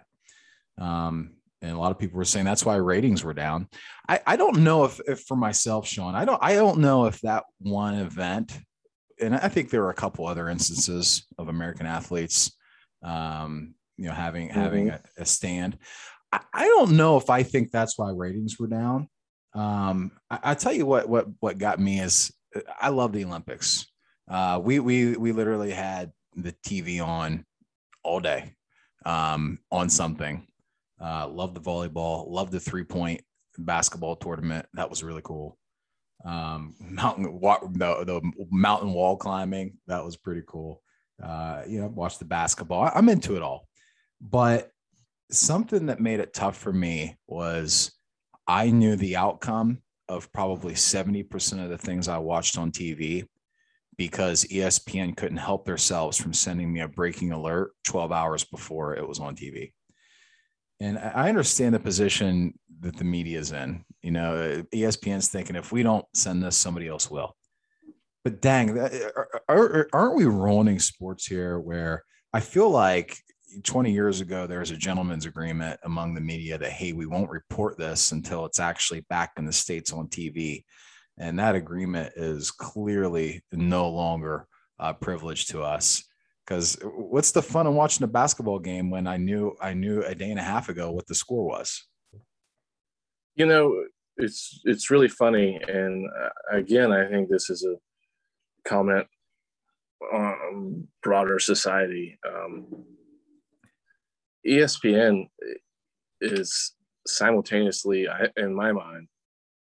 Um, 0.78 1.36
and 1.62 1.72
a 1.72 1.80
lot 1.80 1.92
of 1.92 2.00
people 2.00 2.18
were 2.18 2.26
saying 2.26 2.46
that's 2.46 2.66
why 2.66 2.76
ratings 2.76 3.24
were 3.24 3.34
down. 3.34 3.68
I, 4.08 4.20
I 4.28 4.36
don't 4.36 4.60
know 4.60 4.84
if, 4.86 5.00
if 5.08 5.22
for 5.22 5.36
myself, 5.38 5.88
Shawn, 5.88 6.16
I 6.16 6.26
don't 6.26 6.42
I 6.42 6.54
don't 6.54 6.80
know 6.80 7.06
if 7.06 7.20
that 7.22 7.44
one 7.60 7.96
event, 7.96 8.58
and 9.20 9.36
I 9.36 9.48
think 9.48 9.70
there 9.70 9.82
were 9.82 9.90
a 9.90 9.96
couple 9.96 10.28
other 10.28 10.50
instances 10.50 11.26
of 11.38 11.48
American 11.48 11.86
athletes, 11.86 12.56
um, 13.04 13.74
you 13.98 14.08
know, 14.08 14.14
having 14.14 14.50
mm-hmm. 14.50 14.60
having 14.60 14.90
a, 14.90 15.02
a 15.18 15.26
stand. 15.26 15.78
I, 16.32 16.42
I, 16.54 16.66
don't 16.66 16.92
know 16.92 17.18
if 17.18 17.30
I 17.30 17.44
think 17.44 17.72
that's 17.72 17.98
why 17.98 18.12
ratings 18.12 18.60
were 18.60 18.68
down. 18.68 19.08
Um, 19.54 20.12
I, 20.30 20.40
I 20.44 20.54
tell 20.56 20.74
you 20.74 20.86
what 20.86 21.08
what 21.08 21.28
what 21.40 21.58
got 21.58 21.80
me 21.80 22.00
is 22.00 22.32
I 22.80 22.90
love 22.90 23.12
the 23.12 23.26
Olympics. 23.26 23.86
Uh, 24.30 24.60
we 24.64 24.80
we 24.80 25.16
we 25.16 25.32
literally 25.32 25.72
had 25.72 26.12
the 26.36 26.54
TV 26.66 27.06
on 27.06 27.46
all 28.04 28.20
day 28.20 28.54
um, 29.06 29.60
on 29.72 29.90
something. 29.90 30.48
Uh, 31.00 31.28
love 31.28 31.54
the 31.54 31.62
volleyball. 31.62 32.30
Love 32.30 32.52
the 32.52 32.60
three 32.60 32.84
point 32.84 33.22
basketball 33.58 34.16
tournament. 34.16 34.66
That 34.74 34.90
was 34.90 35.04
really 35.04 35.22
cool. 35.24 35.58
Um, 36.24 36.76
mountain 36.80 37.40
walk, 37.40 37.62
the, 37.74 38.04
the 38.06 38.22
mountain 38.52 38.94
wall 38.94 39.18
climbing. 39.18 39.78
That 39.88 40.04
was 40.04 40.18
pretty 40.18 40.44
cool. 40.48 40.82
Uh, 41.22 41.64
you 41.68 41.80
know, 41.80 41.88
watch 41.88 42.20
the 42.20 42.26
basketball. 42.26 42.90
I'm 42.94 43.10
into 43.10 43.36
it 43.36 43.42
all. 43.42 43.68
But 44.22 44.72
something 45.32 45.88
that 45.88 46.00
made 46.00 46.20
it 46.20 46.34
tough 46.34 46.58
for 46.58 46.74
me 46.74 47.18
was 47.28 47.92
I 48.48 48.70
knew 48.72 48.96
the 48.96 49.16
outcome 49.18 49.82
of 50.08 50.32
probably 50.32 50.74
70% 50.74 51.64
of 51.64 51.70
the 51.70 51.78
things 51.78 52.08
I 52.08 52.18
watched 52.18 52.58
on 52.58 52.72
TV 52.72 53.28
because 53.98 54.44
ESPN 54.46 55.16
couldn't 55.16 55.38
help 55.38 55.66
themselves 55.66 56.18
from 56.18 56.34
sending 56.34 56.72
me 56.72 56.82
a 56.82 56.88
breaking 56.88 57.32
alert 57.32 57.72
12 57.86 58.12
hours 58.12 58.44
before 58.44 58.96
it 58.96 59.08
was 59.08 59.20
on 59.20 59.36
TV. 59.36 59.72
And 60.80 61.00
I 61.00 61.30
understand 61.30 61.74
the 61.74 61.80
position 61.80 62.60
that 62.82 62.98
the 62.98 63.06
media 63.06 63.40
is 63.40 63.54
in. 63.54 63.86
You 64.02 64.12
know, 64.12 64.64
ESPN's 64.74 65.30
thinking 65.30 65.56
if 65.56 65.72
we 65.72 65.84
don't 65.84 66.06
send 66.14 66.44
this, 66.44 66.58
somebody 66.58 66.88
else 66.88 67.10
will. 67.10 67.36
But 68.24 68.42
dang, 68.42 68.78
aren't 69.48 70.16
we 70.16 70.26
ruining 70.26 70.80
sports 70.80 71.26
here 71.26 71.60
where 71.60 72.04
I 72.34 72.42
feel 72.42 72.70
like 72.70 73.18
20 73.64 73.92
years 73.92 74.22
ago, 74.22 74.48
there 74.48 74.60
was 74.60 74.72
a 74.72 74.78
gentleman's 74.78 75.26
agreement 75.26 75.80
among 75.84 76.14
the 76.14 76.22
media 76.22 76.58
that, 76.58 76.72
hey, 76.72 76.94
we 76.94 77.06
won't 77.06 77.30
report 77.30 77.78
this 77.78 78.12
until 78.12 78.46
it's 78.46 78.60
actually 78.60 79.02
back 79.10 79.34
in 79.38 79.46
the 79.46 79.54
States 79.54 79.92
on 79.92 80.08
TV. 80.08 80.64
And 81.18 81.40
that 81.40 81.56
agreement 81.56 82.14
is 82.16 82.52
clearly 82.52 83.44
no 83.52 83.90
longer 83.90 84.48
uh, 84.80 84.94
privileged 84.94 85.50
to 85.52 85.62
us. 85.62 86.04
Because 86.46 86.78
what's 86.84 87.32
the 87.32 87.42
fun 87.42 87.66
of 87.66 87.74
watching 87.74 88.04
a 88.04 88.08
basketball 88.08 88.60
game 88.60 88.92
when 88.92 89.08
I 89.08 89.18
knew 89.18 89.56
I 89.60 89.74
knew 89.74 90.04
a 90.04 90.14
day 90.14 90.30
and 90.30 90.40
a 90.40 90.44
half 90.44 90.70
ago 90.70 90.92
what 90.92 91.08
the 91.08 91.16
score 91.16 91.44
was? 91.44 91.88
You 93.36 93.48
know, 93.48 93.86
it's 94.18 94.62
it's 94.64 94.92
really 94.92 95.08
funny, 95.08 95.60
and 95.68 96.08
uh, 96.08 96.58
again, 96.58 96.92
I 96.92 97.08
think 97.08 97.30
this 97.30 97.50
is 97.50 97.66
a 97.66 97.76
comment 98.70 99.08
on 100.14 100.88
broader 101.02 101.40
society. 101.40 102.20
Um, 102.28 102.86
ESPN 104.48 105.30
is 106.22 106.74
simultaneously, 107.08 108.08
in 108.38 108.54
my 108.54 108.72
mind, 108.72 109.08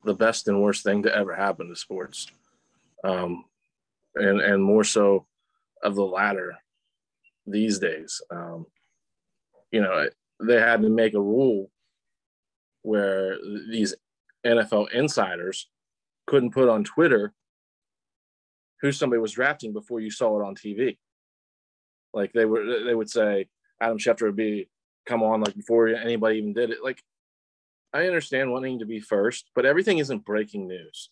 the 0.04 0.14
best 0.14 0.48
and 0.48 0.62
worst 0.62 0.84
thing 0.84 1.04
to 1.04 1.16
ever 1.16 1.36
happen 1.36 1.70
to 1.70 1.76
sports, 1.76 2.28
um, 3.04 3.46
and 4.16 4.42
and 4.42 4.64
more 4.64 4.84
so 4.84 5.26
of 5.84 5.96
the 5.96 6.04
latter 6.04 6.56
these 7.46 7.80
days. 7.80 8.22
Um, 8.32 8.66
you 9.72 9.82
know, 9.82 10.10
they 10.40 10.60
had 10.60 10.82
to 10.82 10.90
make 10.90 11.14
a 11.14 11.22
rule 11.22 11.70
where 12.82 13.38
these 13.70 13.94
NFL 14.46 14.92
insiders 14.92 15.70
couldn't 16.26 16.52
put 16.52 16.70
on 16.70 16.84
Twitter 16.84 17.34
who 18.82 18.92
somebody 18.92 19.20
was 19.20 19.34
drafting 19.34 19.74
before 19.74 20.00
you 20.00 20.10
saw 20.10 20.40
it 20.40 20.46
on 20.46 20.56
TV. 20.56 20.98
Like 22.14 22.34
they 22.34 22.46
were, 22.46 22.84
they 22.84 22.96
would 22.96 23.10
say, 23.10 23.48
Adam 23.82 23.98
Schefter 23.98 24.24
would 24.24 24.36
be 24.36 24.70
come 25.06 25.24
on 25.24 25.42
like 25.42 25.56
before 25.56 25.88
anybody 25.88 26.38
even 26.38 26.54
did 26.54 26.70
it. 26.70 26.84
Like 26.84 27.02
I 27.94 28.06
understand 28.06 28.52
wanting 28.52 28.80
to 28.80 28.86
be 28.86 29.00
first, 29.00 29.50
but 29.56 29.66
everything 29.66 29.98
isn't 29.98 30.24
breaking 30.24 30.68
news. 30.68 31.10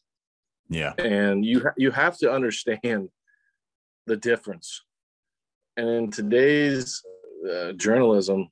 Yeah. 0.69 0.93
And 0.97 1.43
you 1.43 1.63
you 1.75 1.91
have 1.91 2.17
to 2.19 2.31
understand 2.31 3.09
the 4.05 4.15
difference. 4.15 4.83
And 5.75 5.89
in 5.89 6.11
today's 6.11 7.01
uh, 7.49 7.73
journalism, 7.73 8.49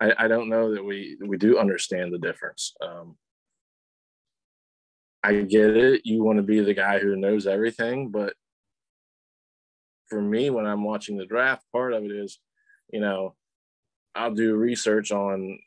I, 0.00 0.12
I, 0.18 0.28
don't 0.28 0.48
know 0.48 0.74
that 0.74 0.84
we 0.84 1.18
we 1.24 1.36
do 1.36 1.58
understand 1.58 2.12
the 2.12 2.18
difference. 2.18 2.74
Um, 2.80 3.16
I 5.22 5.34
get 5.42 5.76
it. 5.76 6.02
You 6.04 6.22
want 6.24 6.38
to 6.38 6.42
be 6.42 6.60
the 6.60 6.74
guy 6.74 7.00
who 7.00 7.16
knows 7.16 7.46
everything, 7.46 8.10
but 8.10 8.34
for 10.08 10.22
me, 10.22 10.48
when 10.50 10.66
I'm 10.66 10.84
watching 10.84 11.16
the 11.16 11.26
draft, 11.26 11.64
part 11.72 11.92
of 11.92 12.04
it 12.04 12.10
is, 12.10 12.38
you 12.90 13.00
know, 13.00 13.34
I'll 14.14 14.34
do 14.34 14.54
research 14.56 15.12
on 15.12 15.58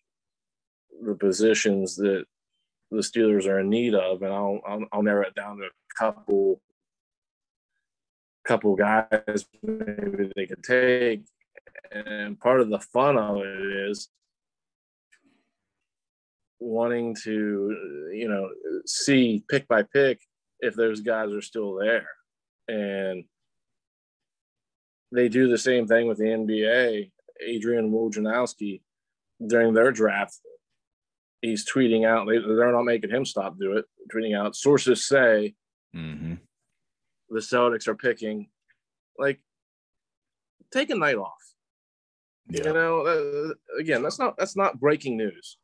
the 1.03 1.15
positions 1.15 1.95
that 1.97 2.25
the 2.91 2.97
Steelers 2.97 3.45
are 3.47 3.59
in 3.59 3.69
need 3.69 3.95
of, 3.95 4.21
and 4.21 4.33
I'll 4.33 4.61
I'll, 4.67 4.85
I'll 4.91 5.03
narrow 5.03 5.25
it 5.25 5.35
down 5.35 5.57
to 5.57 5.65
a 5.65 5.95
couple 5.97 6.61
couple 8.45 8.75
guys 8.75 9.45
maybe 9.61 10.31
they 10.35 10.45
could 10.45 10.63
take. 10.63 11.21
And 11.91 12.39
part 12.39 12.61
of 12.61 12.69
the 12.69 12.79
fun 12.79 13.17
of 13.17 13.37
it 13.37 13.89
is 13.89 14.09
wanting 16.59 17.15
to, 17.23 18.09
you 18.13 18.27
know, 18.29 18.49
see 18.85 19.43
pick 19.49 19.67
by 19.67 19.83
pick 19.83 20.19
if 20.59 20.75
those 20.75 21.01
guys 21.01 21.31
are 21.31 21.41
still 21.41 21.75
there. 21.75 22.07
And 22.67 23.25
they 25.11 25.29
do 25.29 25.49
the 25.49 25.57
same 25.57 25.87
thing 25.87 26.07
with 26.07 26.17
the 26.17 26.25
NBA. 26.25 27.11
Adrian 27.45 27.91
Wojnarowski 27.91 28.81
during 29.45 29.73
their 29.73 29.91
draft, 29.91 30.39
he's 31.41 31.69
tweeting 31.69 32.05
out, 32.05 32.27
they, 32.27 32.37
they're 32.37 32.71
not 32.71 32.83
making 32.83 33.09
him 33.09 33.25
stop 33.25 33.57
do 33.59 33.77
it, 33.77 33.85
tweeting 34.13 34.37
out, 34.37 34.55
sources 34.55 35.05
say 35.07 35.55
mm-hmm. 35.95 36.35
the 37.29 37.39
Celtics 37.39 37.87
are 37.87 37.95
picking. 37.95 38.49
Like, 39.17 39.39
take 40.71 40.89
a 40.89 40.95
night 40.95 41.15
off. 41.15 41.33
Yeah. 42.49 42.67
You 42.67 42.73
know, 42.73 43.01
uh, 43.01 43.79
again, 43.79 44.03
that's 44.03 44.19
not 44.19 44.35
that's 44.37 44.57
not 44.57 44.79
breaking 44.79 45.17
news. 45.17 45.57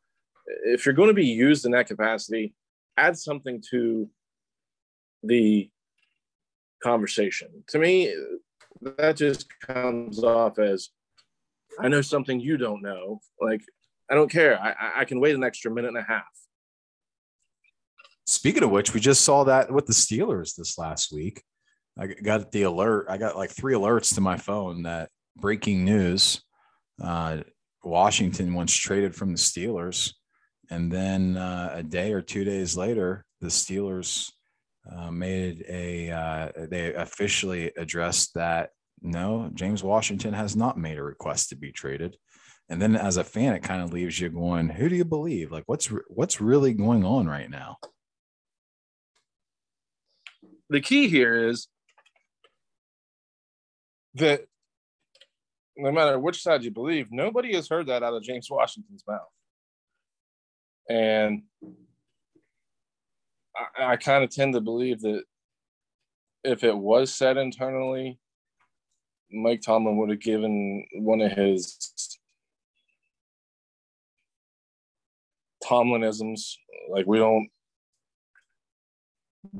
If 0.64 0.86
you're 0.86 0.94
going 0.94 1.08
to 1.08 1.14
be 1.14 1.26
used 1.26 1.66
in 1.66 1.72
that 1.72 1.86
capacity, 1.86 2.54
add 2.96 3.18
something 3.18 3.62
to 3.70 4.08
the 5.22 5.68
conversation. 6.82 7.48
To 7.68 7.78
me, 7.78 8.14
that 8.80 9.16
just 9.16 9.46
comes 9.60 10.22
off 10.22 10.58
as 10.58 10.90
I 11.80 11.88
know 11.88 12.00
something 12.00 12.40
you 12.40 12.56
don't 12.56 12.82
know. 12.82 13.20
Like, 13.40 13.62
I 14.10 14.14
don't 14.14 14.30
care. 14.30 14.60
I, 14.60 15.00
I 15.00 15.04
can 15.04 15.20
wait 15.20 15.34
an 15.34 15.44
extra 15.44 15.70
minute 15.70 15.88
and 15.88 15.98
a 15.98 16.02
half. 16.02 16.24
Speaking 18.26 18.62
of 18.62 18.70
which, 18.70 18.92
we 18.92 19.00
just 19.00 19.22
saw 19.22 19.44
that 19.44 19.72
with 19.72 19.86
the 19.86 19.92
Steelers 19.92 20.54
this 20.54 20.78
last 20.78 21.12
week. 21.12 21.42
I 21.98 22.06
got 22.06 22.52
the 22.52 22.62
alert. 22.62 23.06
I 23.08 23.16
got 23.16 23.36
like 23.36 23.50
three 23.50 23.74
alerts 23.74 24.14
to 24.14 24.20
my 24.20 24.36
phone 24.36 24.82
that 24.82 25.10
breaking 25.36 25.84
news 25.84 26.42
uh, 27.02 27.38
Washington 27.82 28.54
once 28.54 28.74
traded 28.74 29.14
from 29.14 29.32
the 29.32 29.38
Steelers. 29.38 30.12
And 30.70 30.92
then 30.92 31.36
uh, 31.36 31.70
a 31.74 31.82
day 31.82 32.12
or 32.12 32.20
two 32.20 32.44
days 32.44 32.76
later, 32.76 33.24
the 33.40 33.48
Steelers 33.48 34.30
uh, 34.94 35.10
made 35.10 35.64
a, 35.68 36.10
uh, 36.10 36.52
they 36.70 36.94
officially 36.94 37.72
addressed 37.76 38.34
that 38.34 38.70
no, 39.00 39.50
James 39.54 39.82
Washington 39.82 40.34
has 40.34 40.56
not 40.56 40.78
made 40.78 40.98
a 40.98 41.02
request 41.02 41.50
to 41.50 41.56
be 41.56 41.72
traded. 41.72 42.16
And 42.68 42.82
then 42.82 42.96
as 42.96 43.16
a 43.16 43.24
fan, 43.24 43.54
it 43.54 43.62
kind 43.62 43.82
of 43.82 43.92
leaves 43.92 44.20
you 44.20 44.28
going, 44.28 44.68
who 44.68 44.88
do 44.88 44.96
you 44.96 45.04
believe? 45.04 45.52
Like 45.52 45.64
what's, 45.66 45.86
what's 46.08 46.40
really 46.40 46.74
going 46.74 47.04
on 47.04 47.26
right 47.26 47.48
now? 47.48 47.76
The 50.68 50.80
key 50.80 51.08
here 51.08 51.48
is 51.48 51.68
that 54.14 54.42
no 55.76 55.92
matter 55.92 56.18
which 56.18 56.42
side 56.42 56.64
you 56.64 56.70
believe, 56.70 57.08
nobody 57.10 57.54
has 57.54 57.68
heard 57.68 57.86
that 57.86 58.02
out 58.02 58.14
of 58.14 58.22
James 58.22 58.50
Washington's 58.50 59.04
mouth. 59.06 59.20
And 60.90 61.42
I, 63.78 63.92
I 63.92 63.96
kind 63.96 64.24
of 64.24 64.30
tend 64.30 64.54
to 64.54 64.60
believe 64.60 65.00
that 65.00 65.22
if 66.44 66.64
it 66.64 66.76
was 66.76 67.12
said 67.12 67.36
internally, 67.36 68.18
Mike 69.30 69.60
Tomlin 69.60 69.96
would 69.98 70.10
have 70.10 70.20
given 70.20 70.86
one 70.94 71.20
of 71.20 71.32
his 71.32 72.18
Tomlinisms. 75.64 76.54
Like 76.90 77.06
we 77.06 77.18
don't 77.18 77.48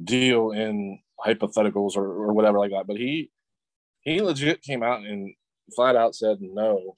deal 0.04 0.52
in 0.52 1.00
hypotheticals 1.24 1.96
or, 1.96 2.06
or 2.06 2.32
whatever 2.32 2.58
like 2.58 2.70
that. 2.70 2.86
But 2.86 2.96
he 2.96 3.30
he 4.00 4.22
legit 4.22 4.62
came 4.62 4.82
out 4.82 5.00
and 5.00 5.34
flat 5.74 5.96
out 5.96 6.14
said 6.14 6.38
no, 6.40 6.96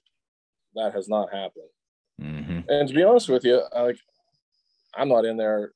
that 0.75 0.95
has 0.95 1.09
not 1.09 1.33
happened. 1.33 1.71
Mm-hmm. 2.21 2.61
And 2.69 2.89
to 2.89 2.95
be 2.95 3.03
honest 3.03 3.29
with 3.29 3.45
you, 3.45 3.63
I, 3.75 3.83
like 3.83 3.99
I'm 4.95 5.09
not 5.09 5.25
in 5.25 5.37
their 5.37 5.73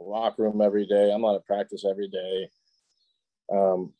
locker 0.00 0.42
room 0.42 0.60
every 0.60 0.86
day. 0.86 1.12
I'm 1.12 1.22
not 1.22 1.36
at 1.36 1.46
practice 1.46 1.84
every 1.88 2.08
day. 2.08 2.48
Um, 3.52 3.92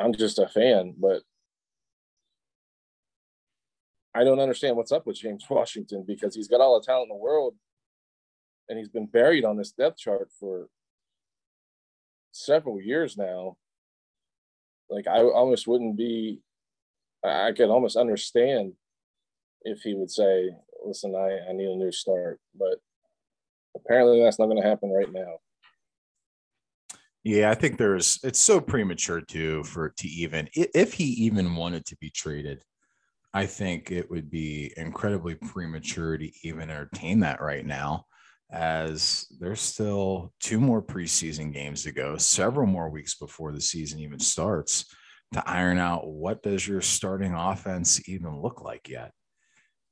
I'm 0.00 0.12
just 0.12 0.38
a 0.38 0.48
fan, 0.48 0.94
but 0.98 1.22
I 4.14 4.24
don't 4.24 4.40
understand 4.40 4.76
what's 4.76 4.92
up 4.92 5.06
with 5.06 5.16
James 5.16 5.44
Washington 5.50 6.04
because 6.06 6.34
he's 6.34 6.48
got 6.48 6.60
all 6.60 6.78
the 6.78 6.84
talent 6.86 7.10
in 7.10 7.16
the 7.16 7.22
world 7.22 7.54
and 8.68 8.78
he's 8.78 8.88
been 8.88 9.06
buried 9.06 9.44
on 9.44 9.56
this 9.56 9.72
depth 9.72 9.98
chart 9.98 10.30
for 10.38 10.68
several 12.32 12.80
years 12.80 13.16
now. 13.16 13.56
Like 14.88 15.06
I 15.06 15.22
almost 15.22 15.66
wouldn't 15.66 15.96
be 15.96 16.42
I 17.24 17.52
could 17.52 17.70
almost 17.70 17.96
understand 17.96 18.74
if 19.62 19.80
he 19.80 19.94
would 19.94 20.10
say, 20.10 20.50
listen, 20.84 21.14
I, 21.14 21.48
I 21.48 21.52
need 21.52 21.68
a 21.68 21.76
new 21.76 21.90
start. 21.90 22.38
But 22.54 22.80
apparently 23.76 24.22
that's 24.22 24.38
not 24.38 24.46
going 24.46 24.60
to 24.60 24.68
happen 24.68 24.90
right 24.90 25.12
now. 25.12 25.38
Yeah, 27.24 27.50
I 27.50 27.54
think 27.54 27.78
there's 27.78 28.18
it's 28.22 28.38
so 28.38 28.60
premature 28.60 29.22
too 29.22 29.64
for 29.64 29.94
to 29.96 30.08
even 30.08 30.48
if 30.54 30.92
he 30.92 31.04
even 31.04 31.56
wanted 31.56 31.86
to 31.86 31.96
be 31.96 32.10
traded. 32.10 32.62
I 33.32 33.46
think 33.46 33.90
it 33.90 34.08
would 34.10 34.30
be 34.30 34.72
incredibly 34.76 35.34
premature 35.34 36.16
to 36.16 36.30
even 36.46 36.70
entertain 36.70 37.20
that 37.20 37.40
right 37.40 37.66
now, 37.66 38.04
as 38.52 39.26
there's 39.40 39.60
still 39.60 40.32
two 40.38 40.60
more 40.60 40.80
preseason 40.80 41.52
games 41.52 41.82
to 41.82 41.92
go, 41.92 42.16
several 42.16 42.66
more 42.66 42.90
weeks 42.90 43.16
before 43.16 43.50
the 43.50 43.60
season 43.60 43.98
even 43.98 44.20
starts 44.20 44.84
to 45.32 45.42
iron 45.48 45.78
out 45.78 46.06
what 46.06 46.42
does 46.44 46.68
your 46.68 46.80
starting 46.80 47.34
offense 47.34 48.08
even 48.08 48.40
look 48.40 48.62
like 48.62 48.88
yet. 48.88 49.10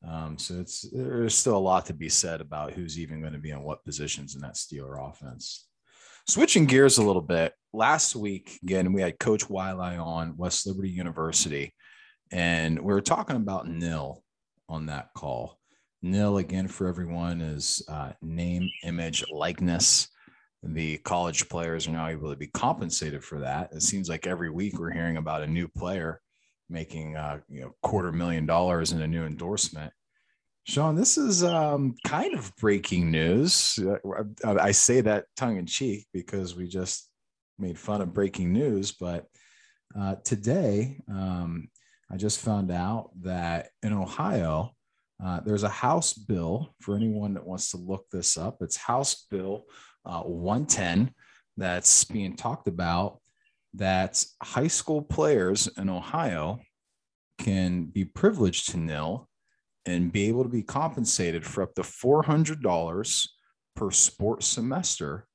Um, 0.09 0.37
so 0.37 0.55
it's 0.59 0.83
there's 0.93 1.35
still 1.35 1.57
a 1.57 1.59
lot 1.59 1.87
to 1.87 1.95
be 1.95 2.09
said 2.09 2.41
about 2.41 2.73
who's 2.73 2.99
even 2.99 3.21
going 3.21 3.35
to 3.35 3.38
be 3.38 3.51
in 3.51 3.62
what 3.62 3.85
positions 3.85 4.35
in 4.35 4.41
that 4.41 4.55
Steeler 4.55 5.09
offense. 5.09 5.69
Switching 6.29 6.67
gears 6.67 6.99
a 6.99 7.03
little 7.03 7.23
bit, 7.23 7.53
last 7.73 8.15
week, 8.15 8.59
again, 8.62 8.93
we 8.93 9.03
had 9.03 9.19
Coach 9.19 9.49
Waialae 9.49 10.05
on 10.05 10.37
West 10.37 10.67
Liberty 10.67 10.91
University, 10.91 11.75
and 12.31 12.79
we 12.79 12.93
were 12.93 13.01
talking 13.01 13.37
about 13.37 13.69
NIL 13.69 14.23
on 14.69 14.87
that 14.87 15.09
call. 15.17 15.59
NIL, 16.03 16.38
again, 16.38 16.69
for 16.69 16.88
everyone, 16.88 17.41
is 17.41 17.83
uh, 17.88 18.12
name, 18.23 18.69
image, 18.85 19.25
likeness. 19.33 20.09
The 20.62 20.99
college 20.99 21.49
players 21.49 21.88
are 21.88 21.93
now 21.93 22.09
able 22.09 22.31
to 22.31 22.37
be 22.37 22.47
compensated 22.49 23.25
for 23.25 23.41
that. 23.41 23.73
It 23.73 23.83
seems 23.83 24.09
like 24.09 24.27
every 24.27 24.51
week 24.51 24.79
we're 24.79 24.93
hearing 24.93 25.17
about 25.17 25.43
a 25.43 25.47
new 25.49 25.67
player 25.67 26.21
making 26.73 27.17
uh, 27.17 27.39
you 27.49 27.61
know 27.61 27.75
quarter 27.83 28.11
million 28.13 28.47
dollars 28.47 28.93
in 28.93 29.03
a 29.03 29.07
new 29.07 29.25
endorsement 29.25 29.93
Shawn, 30.65 30.95
this 30.95 31.19
is 31.19 31.43
um, 31.43 31.97
kind 32.07 32.35
of 32.35 32.55
breaking 32.57 33.11
news. 33.11 33.79
I 34.45 34.71
say 34.71 35.01
that 35.01 35.27
tongue 35.37 35.57
in 35.57 35.67
cheek 35.67 36.07
because 36.13 36.55
we 36.55 36.69
just 36.69 37.11
made 37.59 37.77
fun 37.77 38.01
of 38.01 38.15
breaking 38.15 38.53
news. 38.53 38.93
But 38.93 39.27
uh, 39.99 40.17
today, 40.25 41.01
um, 41.11 41.69
I 42.11 42.17
just 42.17 42.41
found 42.41 42.71
out 42.71 43.11
that 43.23 43.71
in 43.83 43.93
Ohio, 43.93 44.71
uh, 45.23 45.41
there's 45.41 45.65
a 45.65 45.69
House 45.69 46.13
bill 46.13 46.75
for 46.81 46.95
anyone 46.95 47.35
that 47.35 47.47
wants 47.47 47.73
to 47.73 47.77
look 47.77 48.09
this 48.11 48.39
up. 48.39 48.59
It's 48.61 48.77
House 48.77 49.27
Bill 49.31 49.65
uh, 50.07 50.23
110 50.23 51.13
that's 51.57 52.05
being 52.05 52.37
talked 52.37 52.69
about 52.69 53.19
that 53.75 54.25
high 54.43 54.69
school 54.69 55.03
players 55.03 55.69
in 55.77 55.89
Ohio 55.89 56.61
can 57.39 57.85
be 57.85 58.05
privileged 58.05 58.71
to 58.71 58.77
NIL 58.77 59.29
and 59.87 60.13
be 60.13 60.29
able 60.29 60.45
to 60.45 60.49
be 60.49 60.63
compensated 60.63 61.45
for 61.45 61.63
up 61.63 61.75
to 61.75 61.83
$400 61.83 63.29
per 63.75 63.91
sports 63.91 64.47
semester 64.47 65.27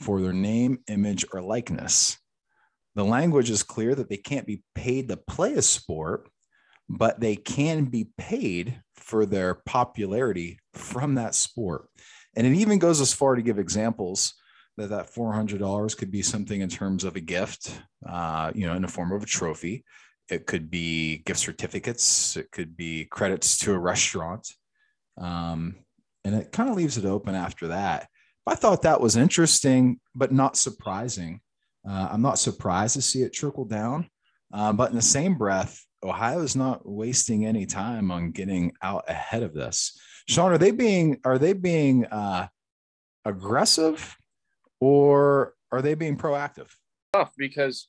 for 0.00 0.20
their 0.20 0.32
name, 0.32 0.80
image, 0.88 1.24
or 1.32 1.40
likeness. 1.40 2.18
The 2.94 3.04
language 3.04 3.50
is 3.50 3.62
clear 3.62 3.94
that 3.94 4.08
they 4.08 4.16
can't 4.16 4.46
be 4.46 4.62
paid 4.74 5.08
to 5.08 5.16
play 5.16 5.54
a 5.54 5.62
sport, 5.62 6.28
but 6.88 7.20
they 7.20 7.36
can 7.36 7.86
be 7.86 8.08
paid 8.18 8.80
for 8.94 9.26
their 9.26 9.54
popularity 9.54 10.58
from 10.74 11.14
that 11.14 11.34
sport. 11.34 11.88
And 12.36 12.46
it 12.46 12.54
even 12.54 12.78
goes 12.78 13.00
as 13.00 13.12
far 13.12 13.34
to 13.34 13.42
give 13.42 13.58
examples 13.58 14.34
that 14.76 14.90
that 14.90 15.12
$400 15.12 15.96
could 15.96 16.10
be 16.10 16.22
something 16.22 16.60
in 16.60 16.68
terms 16.68 17.04
of 17.04 17.16
a 17.16 17.20
gift, 17.20 17.80
uh, 18.06 18.52
you 18.54 18.66
know, 18.66 18.74
in 18.74 18.82
the 18.82 18.88
form 18.88 19.12
of 19.12 19.22
a 19.22 19.26
trophy. 19.26 19.84
It 20.28 20.46
could 20.46 20.70
be 20.70 21.18
gift 21.18 21.40
certificates. 21.40 22.36
It 22.36 22.50
could 22.50 22.76
be 22.76 23.06
credits 23.06 23.58
to 23.58 23.72
a 23.72 23.78
restaurant. 23.78 24.46
Um, 25.18 25.76
and 26.24 26.34
it 26.34 26.52
kind 26.52 26.68
of 26.68 26.76
leaves 26.76 26.98
it 26.98 27.04
open 27.04 27.34
after 27.34 27.68
that. 27.68 28.08
I 28.46 28.54
thought 28.54 28.82
that 28.82 29.00
was 29.00 29.16
interesting, 29.16 30.00
but 30.14 30.32
not 30.32 30.56
surprising. 30.56 31.40
Uh, 31.88 32.08
I'm 32.10 32.22
not 32.22 32.38
surprised 32.38 32.94
to 32.94 33.02
see 33.02 33.22
it 33.22 33.32
trickle 33.32 33.64
down. 33.64 34.10
Uh, 34.52 34.72
but 34.72 34.90
in 34.90 34.96
the 34.96 35.02
same 35.02 35.36
breath, 35.36 35.84
Ohio 36.02 36.40
is 36.40 36.54
not 36.54 36.88
wasting 36.88 37.46
any 37.46 37.66
time 37.66 38.10
on 38.10 38.30
getting 38.30 38.72
out 38.82 39.04
ahead 39.08 39.42
of 39.42 39.54
this. 39.54 39.98
Shawn, 40.28 40.52
are 40.52 40.58
they 40.58 40.70
being 40.70 41.20
are 41.24 41.38
they 41.38 41.52
being 41.52 42.06
uh, 42.06 42.48
aggressive 43.24 44.16
or 44.80 45.54
are 45.72 45.82
they 45.82 45.94
being 45.94 46.16
proactive? 46.16 46.68
Tough 47.12 47.32
because, 47.36 47.88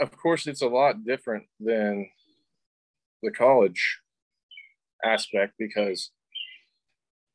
uh, 0.00 0.04
of 0.04 0.16
course, 0.16 0.46
it's 0.46 0.62
a 0.62 0.68
lot 0.68 1.04
different 1.04 1.44
than 1.60 2.08
the 3.22 3.30
college 3.30 4.00
aspect 5.04 5.54
because, 5.58 6.10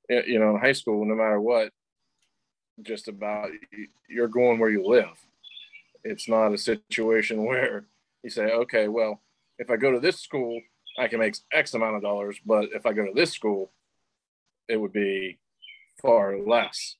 you 0.10 0.40
know, 0.40 0.56
in 0.56 0.62
high 0.62 0.74
school, 0.74 1.06
no 1.06 1.16
matter 1.16 1.40
what, 1.40 1.72
just 2.82 3.08
about 3.08 3.50
you're 4.08 4.28
going 4.28 4.60
where 4.60 4.70
you 4.70 4.86
live. 4.86 5.18
It's 6.04 6.30
not 6.30 6.54
a 6.54 6.58
situation 6.58 7.44
where 7.46 7.86
you 8.24 8.30
say, 8.30 8.52
okay, 8.52 8.88
well, 8.88 9.22
if 9.58 9.70
I 9.70 9.76
go 9.76 9.92
to 9.92 10.00
this 10.00 10.20
school, 10.22 10.62
I 10.98 11.08
can 11.08 11.20
make 11.20 11.36
X 11.52 11.74
amount 11.74 11.96
of 11.96 12.02
dollars, 12.02 12.38
but 12.46 12.70
if 12.74 12.86
I 12.86 12.94
go 12.94 13.06
to 13.06 13.14
this 13.14 13.32
school, 13.32 13.72
it 14.68 14.78
would 14.78 14.94
be 14.94 15.40
far 16.02 16.38
less. 16.38 16.96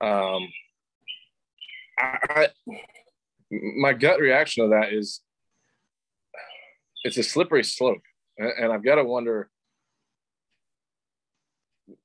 Um, 0.00 0.48
I, 1.98 2.18
I, 2.28 2.48
my 3.50 3.92
gut 3.92 4.20
reaction 4.20 4.64
to 4.64 4.70
that 4.70 4.92
is 4.92 5.20
it's 7.04 7.18
a 7.18 7.22
slippery 7.22 7.64
slope, 7.64 8.02
and 8.38 8.72
I've 8.72 8.84
got 8.84 8.96
to 8.96 9.04
wonder. 9.04 9.50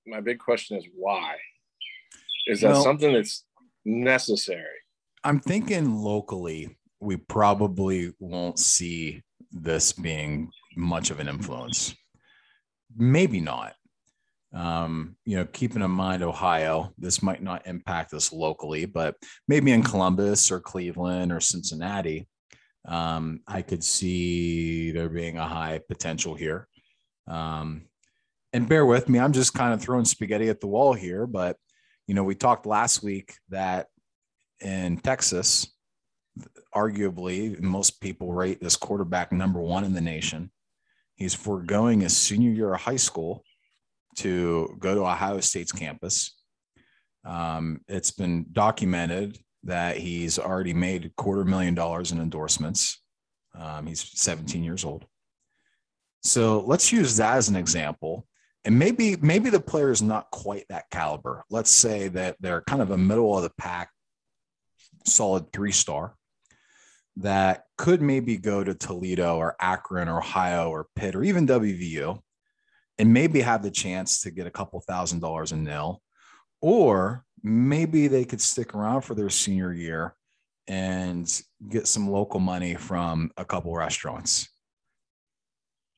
My 0.08 0.22
big 0.22 0.40
question 0.40 0.78
is 0.78 0.86
why? 0.96 1.36
Is 2.48 2.62
that 2.62 2.72
well, 2.72 2.84
something 2.84 3.14
that's 3.14 3.44
necessary? 3.86 4.80
I'm 5.24 5.40
thinking 5.40 5.96
locally, 5.96 6.78
we 7.00 7.18
probably 7.18 8.14
won't 8.20 8.60
see 8.60 9.24
this 9.52 9.92
being 9.94 10.52
much 10.76 11.10
of 11.12 11.20
an 11.20 11.28
influence. 11.28 11.96
Maybe 12.96 13.40
not. 13.40 13.74
Um, 14.56 15.18
you 15.26 15.36
know, 15.36 15.46
keeping 15.46 15.82
in 15.82 15.91
mind 15.91 16.24
Ohio, 16.24 16.94
this 16.98 17.22
might 17.22 17.44
not 17.44 17.68
impact 17.68 18.13
us 18.13 18.32
locally, 18.32 18.86
but 18.86 19.15
maybe 19.50 19.74
in 19.74 19.84
Columbus 19.84 20.50
or 20.50 20.62
Cleveland 20.62 21.34
or 21.34 21.41
Cincinnati, 21.41 22.28
um, 22.88 23.41
I 23.48 23.62
could 23.62 23.84
see 23.84 24.91
there 24.91 25.10
being 25.10 25.38
a 25.38 25.48
high 25.48 25.82
potential 25.89 26.36
here. 26.36 26.70
Um, 27.28 27.88
and 28.54 28.70
bear 28.70 28.86
with 28.86 29.10
me, 29.10 29.20
I'm 29.20 29.34
just 29.34 29.54
kind 29.54 29.74
of 29.74 29.82
throwing 29.82 30.06
spaghetti 30.06 30.48
at 30.48 30.62
the 30.62 30.68
wall 30.68 30.94
here, 30.94 31.28
but 31.28 31.58
you 32.08 32.15
know, 32.15 32.24
we 32.24 32.36
talked 32.36 32.65
last 32.65 33.04
week 33.04 33.36
that 33.50 33.88
in 34.62 34.98
Texas, 34.98 35.68
arguably 36.74 37.60
most 37.60 38.00
people 38.00 38.32
rate 38.32 38.62
this 38.62 38.78
quarterback 38.78 39.34
number 39.34 39.60
one 39.60 39.84
in 39.84 39.94
the 39.94 40.02
nation. 40.02 40.52
He's 41.15 41.34
foregoing 41.34 42.02
his 42.02 42.15
senior 42.15 42.52
year 42.52 42.74
of 42.74 42.82
high 42.82 42.98
school 42.98 43.44
to 44.17 44.75
go 44.80 44.95
to 44.95 45.01
Ohio 45.01 45.39
State's 45.39 45.71
campus. 45.71 46.36
Um, 47.25 47.82
it's 47.88 48.12
been 48.12 48.45
documented 48.51 49.39
that 49.63 49.97
he's 49.97 50.38
already 50.38 50.73
made 50.73 51.06
a 51.06 51.10
quarter 51.21 51.43
million 51.43 51.73
dollars 51.73 52.12
in 52.12 52.21
endorsements. 52.21 53.01
Um, 53.58 53.88
he's 53.88 54.01
17 54.19 54.63
years 54.63 54.86
old. 54.86 55.06
So 56.23 56.62
let's 56.62 56.91
use 56.91 57.17
that 57.17 57.38
as 57.38 57.49
an 57.49 57.56
example. 57.56 58.28
And 58.63 58.80
maybe 58.80 59.15
maybe 59.17 59.51
the 59.51 59.60
player 59.60 59.91
is 59.91 60.01
not 60.01 60.32
quite 60.32 60.65
that 60.69 60.89
caliber. 60.89 61.43
Let's 61.49 61.69
say 61.69 62.08
that 62.10 62.36
they're 62.39 62.62
kind 62.62 62.82
of 62.82 62.91
a 62.91 62.97
middle 62.97 63.36
of 63.38 63.43
the 63.43 63.51
pack, 63.58 63.89
solid 65.06 65.51
three 65.54 65.71
star 65.71 66.15
that 67.17 67.63
could 67.78 68.01
maybe 68.01 68.38
go 68.38 68.63
to 68.63 68.73
Toledo 68.73 69.38
or 69.38 69.56
Akron 69.60 70.10
or 70.10 70.17
Ohio 70.17 70.69
or 70.69 70.88
Pitt 70.95 71.15
or 71.15 71.23
even 71.23 71.47
WVU 71.47 72.19
and 72.98 73.14
maybe 73.14 73.42
have 73.42 73.64
the 73.64 73.72
chance 73.72 74.22
to 74.22 74.32
get 74.32 74.48
a 74.48 74.52
couple 74.52 74.80
thousand 74.82 75.20
dollars 75.20 75.52
in 75.52 75.64
NIL. 75.64 76.02
Or 76.62 77.24
maybe 77.44 78.08
they 78.08 78.26
could 78.26 78.42
stick 78.42 78.74
around 78.74 79.02
for 79.02 79.16
their 79.16 79.30
senior 79.30 79.74
year 79.74 80.16
and 80.68 81.30
get 81.70 81.88
some 81.88 82.10
local 82.10 82.40
money 82.40 82.76
from 82.76 83.32
a 83.38 83.46
couple 83.46 83.76
restaurants. 83.76 84.50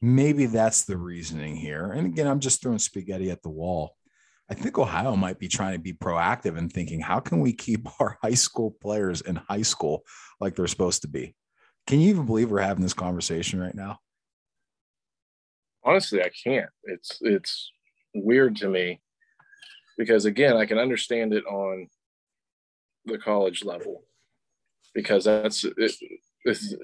Maybe 0.01 0.45
that's 0.45 0.85
the 0.85 0.97
reasoning 0.97 1.55
here. 1.55 1.91
And 1.91 2.05
again, 2.05 2.27
I'm 2.27 2.39
just 2.39 2.61
throwing 2.61 2.79
spaghetti 2.79 3.31
at 3.31 3.41
the 3.41 3.49
wall. 3.49 3.95
I 4.49 4.53
think 4.53 4.77
Ohio 4.77 5.15
might 5.15 5.39
be 5.39 5.47
trying 5.47 5.73
to 5.73 5.79
be 5.79 5.93
proactive 5.93 6.57
and 6.57 6.71
thinking, 6.71 7.01
how 7.01 7.19
can 7.19 7.39
we 7.39 7.53
keep 7.53 7.87
our 7.99 8.17
high 8.21 8.33
school 8.33 8.75
players 8.81 9.21
in 9.21 9.35
high 9.35 9.61
school 9.61 10.03
like 10.39 10.55
they're 10.55 10.67
supposed 10.67 11.03
to 11.03 11.07
be? 11.07 11.35
Can 11.85 11.99
you 12.01 12.09
even 12.09 12.25
believe 12.25 12.51
we're 12.51 12.59
having 12.59 12.83
this 12.83 12.93
conversation 12.93 13.59
right 13.59 13.75
now? 13.75 13.99
Honestly 15.87 16.21
i 16.21 16.29
can't. 16.43 16.69
It's 16.83 17.17
it's 17.21 17.71
weird 18.13 18.55
to 18.57 18.69
me 18.69 19.01
because 19.97 20.25
again 20.25 20.57
i 20.57 20.65
can 20.65 20.77
understand 20.77 21.33
it 21.33 21.45
on 21.45 21.87
the 23.05 23.17
college 23.17 23.63
level 23.63 24.03
because 24.93 25.23
that's 25.23 25.63
it, 25.63 25.73
it's, 26.45 26.75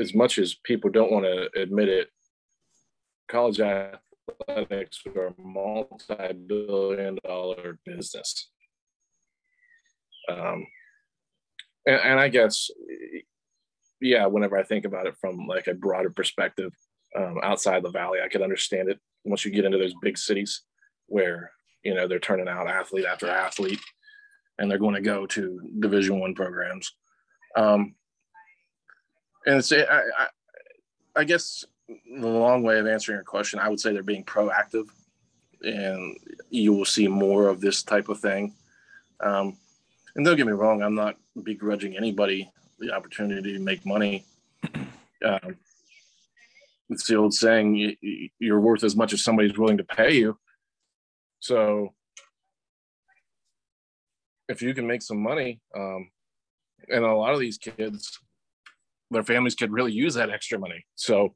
as 0.00 0.14
much 0.14 0.38
as 0.38 0.56
people 0.64 0.90
don't 0.90 1.12
want 1.12 1.24
to 1.24 1.48
admit 1.60 1.88
it 1.88 2.08
college 3.30 3.60
athletics 3.60 5.02
are 5.14 5.26
a 5.26 5.34
multi-billion 5.40 7.18
dollar 7.24 7.78
business. 7.84 8.50
Um, 10.30 10.66
and, 11.86 12.00
and 12.00 12.20
i 12.20 12.28
guess 12.28 12.70
yeah 14.00 14.26
whenever 14.26 14.56
i 14.56 14.62
think 14.62 14.84
about 14.84 15.06
it 15.06 15.16
from 15.20 15.46
like 15.46 15.66
a 15.66 15.74
broader 15.74 16.10
perspective 16.10 16.72
um, 17.14 17.38
outside 17.42 17.82
the 17.82 17.90
valley. 17.90 18.20
I 18.24 18.28
could 18.28 18.42
understand 18.42 18.88
it 18.88 19.00
once 19.24 19.44
you 19.44 19.50
get 19.50 19.64
into 19.64 19.78
those 19.78 19.94
big 20.02 20.18
cities 20.18 20.62
where 21.06 21.50
you 21.82 21.94
know 21.94 22.08
they're 22.08 22.18
turning 22.18 22.48
out 22.48 22.68
athlete 22.68 23.04
after 23.04 23.28
athlete, 23.28 23.80
and 24.58 24.70
they're 24.70 24.78
going 24.78 24.94
to 24.94 25.00
go 25.00 25.26
to 25.26 25.60
Division 25.80 26.20
One 26.20 26.34
programs. 26.34 26.94
Um, 27.56 27.94
and 29.46 29.56
it's 29.56 29.72
I, 29.72 29.82
I, 29.82 30.26
I 31.16 31.24
guess 31.24 31.64
the 31.88 32.28
long 32.28 32.62
way 32.62 32.78
of 32.78 32.86
answering 32.86 33.16
your 33.16 33.24
question, 33.24 33.58
I 33.58 33.68
would 33.68 33.80
say 33.80 33.92
they're 33.92 34.02
being 34.02 34.24
proactive, 34.24 34.88
and 35.62 36.16
you 36.50 36.72
will 36.72 36.84
see 36.84 37.08
more 37.08 37.48
of 37.48 37.60
this 37.60 37.82
type 37.82 38.08
of 38.08 38.20
thing. 38.20 38.54
Um, 39.20 39.56
and 40.16 40.24
don't 40.24 40.36
get 40.36 40.46
me 40.46 40.52
wrong, 40.52 40.82
I'm 40.82 40.94
not 40.94 41.16
begrudging 41.42 41.96
anybody 41.96 42.50
the 42.78 42.92
opportunity 42.92 43.52
to 43.52 43.58
make 43.58 43.84
money. 43.86 44.24
Um, 45.24 45.56
it's 46.90 47.06
the 47.06 47.16
old 47.16 47.34
saying 47.34 47.96
you're 48.38 48.60
worth 48.60 48.84
as 48.84 48.96
much 48.96 49.12
as 49.12 49.24
somebody's 49.24 49.58
willing 49.58 49.78
to 49.78 49.84
pay 49.84 50.14
you. 50.14 50.38
So 51.40 51.94
if 54.48 54.60
you 54.60 54.74
can 54.74 54.86
make 54.86 55.02
some 55.02 55.22
money 55.22 55.60
um, 55.74 56.10
and 56.88 57.04
a 57.04 57.14
lot 57.14 57.34
of 57.34 57.40
these 57.40 57.58
kids 57.58 58.18
their 59.10 59.22
families 59.22 59.54
could 59.54 59.70
really 59.70 59.92
use 59.92 60.14
that 60.14 60.30
extra 60.30 60.58
money. 60.58 60.84
So 60.96 61.34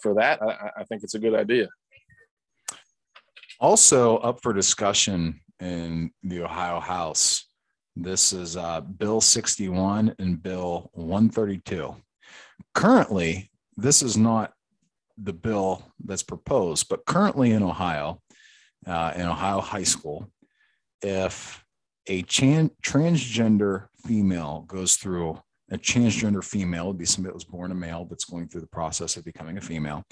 for 0.00 0.14
that 0.14 0.40
I, 0.42 0.80
I 0.80 0.84
think 0.84 1.02
it's 1.02 1.14
a 1.14 1.18
good 1.18 1.34
idea. 1.34 1.68
Also 3.60 4.18
up 4.18 4.40
for 4.42 4.52
discussion 4.52 5.40
in 5.60 6.10
the 6.22 6.42
ohio 6.42 6.80
house. 6.80 7.46
This 7.94 8.32
is 8.32 8.56
uh, 8.56 8.80
bill 8.80 9.20
61 9.20 10.14
and 10.18 10.42
bill 10.42 10.90
132 10.94 11.94
currently 12.74 13.50
this 13.76 14.02
is 14.02 14.16
not 14.16 14.52
the 15.18 15.32
bill 15.32 15.82
that's 16.04 16.22
proposed, 16.22 16.88
but 16.88 17.04
currently 17.06 17.52
in 17.52 17.62
Ohio, 17.62 18.20
uh, 18.86 19.12
in 19.14 19.22
Ohio 19.22 19.60
high 19.60 19.82
school, 19.82 20.30
if 21.02 21.64
a 22.08 22.22
transgender 22.22 23.86
female 24.04 24.64
goes 24.66 24.96
through 24.96 25.40
a 25.70 25.78
transgender 25.78 26.44
female 26.44 26.88
would 26.88 26.98
be 26.98 27.06
somebody 27.06 27.30
that 27.30 27.34
was 27.34 27.44
born 27.44 27.72
a 27.72 27.74
male 27.74 28.04
that's 28.04 28.26
going 28.26 28.46
through 28.46 28.60
the 28.60 28.66
process 28.66 29.16
of 29.16 29.24
becoming 29.24 29.56
a 29.56 29.60
female. 29.60 30.04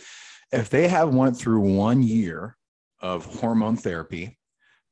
If 0.52 0.70
they 0.70 0.88
have 0.88 1.14
went 1.14 1.36
through 1.36 1.60
one 1.60 2.02
year 2.02 2.56
of 3.00 3.26
hormone 3.26 3.76
therapy, 3.76 4.38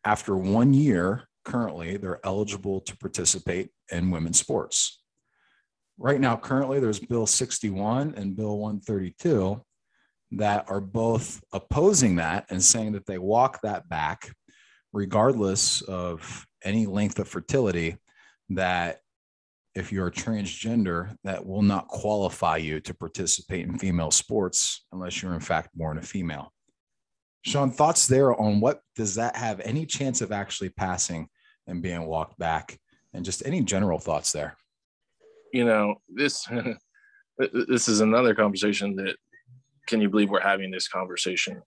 after 0.05 0.37
one 0.37 0.75
year, 0.75 1.27
currently 1.45 1.97
they're 1.97 2.25
eligible 2.25 2.81
to 2.83 2.97
participate 2.99 3.71
in 3.91 4.11
women's 4.11 4.39
sports 4.39 4.98
right 5.99 6.21
now, 6.21 6.37
currently, 6.37 6.81
there's 6.81 7.01
Bill 7.01 7.27
61 7.27 8.15
and 8.17 8.37
Bill 8.37 8.59
132 8.59 9.63
that 10.33 10.71
are 10.71 10.81
both 10.81 11.43
opposing 11.53 12.17
that 12.17 12.47
and 12.51 12.63
saying 12.63 12.93
that 12.93 13.07
they 13.07 13.19
walk 13.19 13.61
that 13.63 13.89
back, 13.89 14.31
regardless 14.93 15.83
of 15.83 16.47
any 16.65 16.87
length 16.87 17.19
of 17.19 17.29
fertility 17.29 17.97
that 18.51 19.01
if 19.75 19.93
you're 19.93 20.11
transgender, 20.11 21.15
that 21.25 21.45
will 21.45 21.63
not 21.63 21.89
qualify 21.89 22.57
you 22.57 22.81
to 22.81 22.95
participate 22.95 23.67
in 23.67 23.79
female 23.79 24.11
sports 24.11 24.87
unless 24.93 25.23
you're 25.23 25.35
in 25.35 25.41
fact 25.41 25.71
born 25.75 25.99
a 25.99 26.03
female. 26.03 26.53
Shawn, 27.43 27.71
thoughts 27.71 28.07
there 28.07 28.35
on 28.35 28.61
what 28.61 28.81
does 28.97 29.15
that 29.15 29.37
have 29.37 29.61
any 29.61 29.87
chance 29.87 30.21
of 30.21 30.33
actually 30.33 30.71
passing 30.71 31.29
and 31.67 31.83
being 31.83 32.07
walked 32.07 32.39
back, 32.39 32.79
and 33.15 33.25
just 33.25 33.47
any 33.47 33.63
general 33.63 33.99
thoughts 33.99 34.33
there? 34.33 34.57
You 35.53 35.65
know, 35.65 35.97
this 36.09 36.47
this 37.39 37.89
is 37.89 38.01
another 38.01 38.35
conversation 38.35 38.97
that 38.97 39.17
can 39.87 40.01
you 40.01 40.09
believe 40.09 40.31
we're 40.31 40.41
having 40.41 40.71
this 40.71 40.89
conversation? 40.89 41.63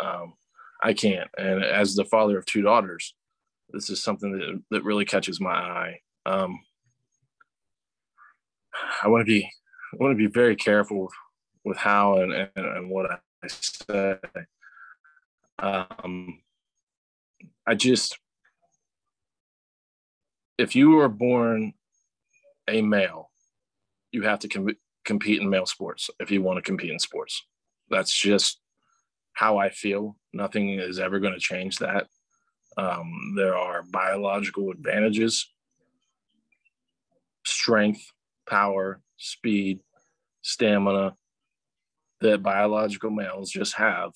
Um, 0.00 0.34
I 0.82 0.92
can't. 0.92 1.28
And 1.36 1.64
as 1.64 1.94
the 1.94 2.04
father 2.04 2.38
of 2.38 2.46
two 2.46 2.62
daughters, 2.62 3.14
this 3.70 3.90
is 3.90 4.02
something 4.02 4.32
that, 4.32 4.62
that 4.70 4.84
really 4.84 5.04
catches 5.04 5.40
my 5.40 5.54
eye. 5.54 6.00
Um, 6.24 6.60
I 9.02 9.08
want 9.08 9.22
to 9.22 9.26
be 9.26 9.44
I 9.44 9.96
want 10.02 10.12
to 10.12 10.16
be 10.16 10.32
very 10.32 10.56
careful 10.56 11.10
with 11.64 11.76
how 11.76 12.18
and, 12.18 12.32
and, 12.32 12.50
and 12.54 12.90
what 12.90 13.10
I 13.10 13.18
say. 13.48 14.18
Um, 15.58 16.40
I 17.66 17.74
just 17.74 18.18
if 20.58 20.76
you 20.76 20.90
were 20.90 21.08
born 21.08 21.74
a 22.68 22.82
male, 22.82 23.30
you 24.10 24.22
have 24.22 24.40
to 24.40 24.48
com- 24.48 24.76
compete 25.04 25.40
in 25.40 25.48
male 25.48 25.66
sports 25.66 26.10
if 26.20 26.30
you 26.30 26.42
want 26.42 26.56
to 26.56 26.62
compete 26.62 26.90
in 26.90 26.98
sports. 26.98 27.44
That's 27.90 28.12
just 28.12 28.60
how 29.32 29.58
I 29.58 29.68
feel. 29.68 30.16
Nothing 30.32 30.70
is 30.70 30.98
ever 30.98 31.20
going 31.20 31.34
to 31.34 31.40
change 31.40 31.78
that. 31.78 32.06
Um, 32.76 33.34
there 33.36 33.56
are 33.56 33.82
biological 33.82 34.70
advantages, 34.70 35.48
strength, 37.44 38.12
power, 38.48 39.00
speed, 39.16 39.80
stamina 40.42 41.16
that 42.20 42.42
biological 42.42 43.10
males 43.10 43.50
just 43.50 43.74
have 43.74 44.12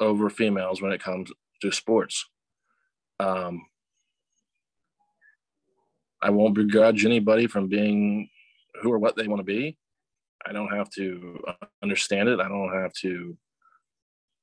over 0.00 0.28
females 0.28 0.82
when 0.82 0.92
it 0.92 1.02
comes 1.02 1.30
to 1.62 1.72
sports. 1.72 2.26
Um, 3.18 3.62
I 6.26 6.30
won't 6.30 6.54
begrudge 6.56 7.04
anybody 7.04 7.46
from 7.46 7.68
being 7.68 8.28
who 8.82 8.92
or 8.92 8.98
what 8.98 9.14
they 9.14 9.28
want 9.28 9.38
to 9.38 9.44
be. 9.44 9.78
I 10.44 10.52
don't 10.52 10.74
have 10.74 10.90
to 10.96 11.38
understand 11.84 12.28
it. 12.28 12.40
I 12.40 12.48
don't 12.48 12.72
have 12.74 12.92
to 13.02 13.38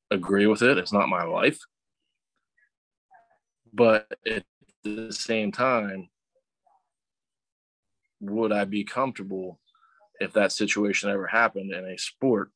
agree 0.09 0.47
with 0.47 0.61
it. 0.61 0.77
It's 0.77 0.93
not 0.93 1.09
my 1.09 1.25
life. 1.25 1.59
But 3.73 4.07
at 4.25 4.45
the 4.85 5.11
same 5.11 5.51
time, 5.51 6.07
would 8.21 8.53
I 8.53 8.63
be 8.63 8.85
comfortable 8.85 9.59
if 10.21 10.31
that 10.33 10.53
situation 10.53 11.09
ever 11.09 11.27
happened 11.27 11.73
in 11.73 11.83
a 11.83 11.97
sport 11.97 12.49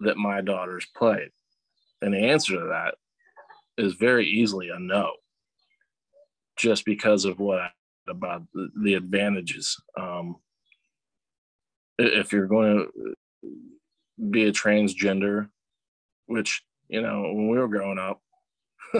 that 0.00 0.18
my 0.18 0.42
daughters 0.42 0.86
played? 0.94 1.30
And 2.02 2.12
the 2.12 2.18
answer 2.18 2.58
to 2.58 2.66
that 2.66 2.96
is 3.82 3.94
very 3.94 4.26
easily 4.26 4.68
a 4.68 4.78
no, 4.78 5.10
just 6.58 6.84
because 6.84 7.24
of 7.24 7.38
what 7.40 7.70
about 8.08 8.42
the 8.54 8.94
advantages. 8.94 9.80
Um, 9.98 10.36
if 11.98 12.32
you're 12.32 12.46
going 12.46 12.86
to 12.86 13.16
be 14.30 14.44
a 14.44 14.52
transgender, 14.52 15.48
which 16.26 16.62
you 16.88 17.02
know 17.02 17.22
when 17.22 17.48
we 17.48 17.58
were 17.58 17.68
growing 17.68 17.98
up, 17.98 18.20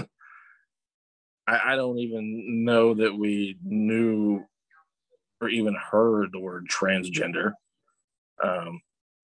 I, 1.47 1.73
I 1.73 1.77
don't 1.77 1.99
even 1.99 2.65
know 2.65 2.95
that 2.95 3.17
we 3.17 3.59
knew 3.63 4.45
or 5.41 5.49
even 5.49 5.75
heard 5.75 6.31
the 6.33 6.41
word 6.41 6.69
transgender. 6.69 7.53
Um, 8.43 8.81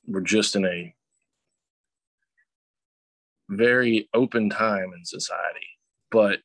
we're 0.06 0.20
just 0.20 0.56
in 0.56 0.64
a 0.64 0.94
very 3.48 4.08
open 4.14 4.50
time 4.50 4.92
in 4.96 5.04
society, 5.04 5.66
but 6.10 6.40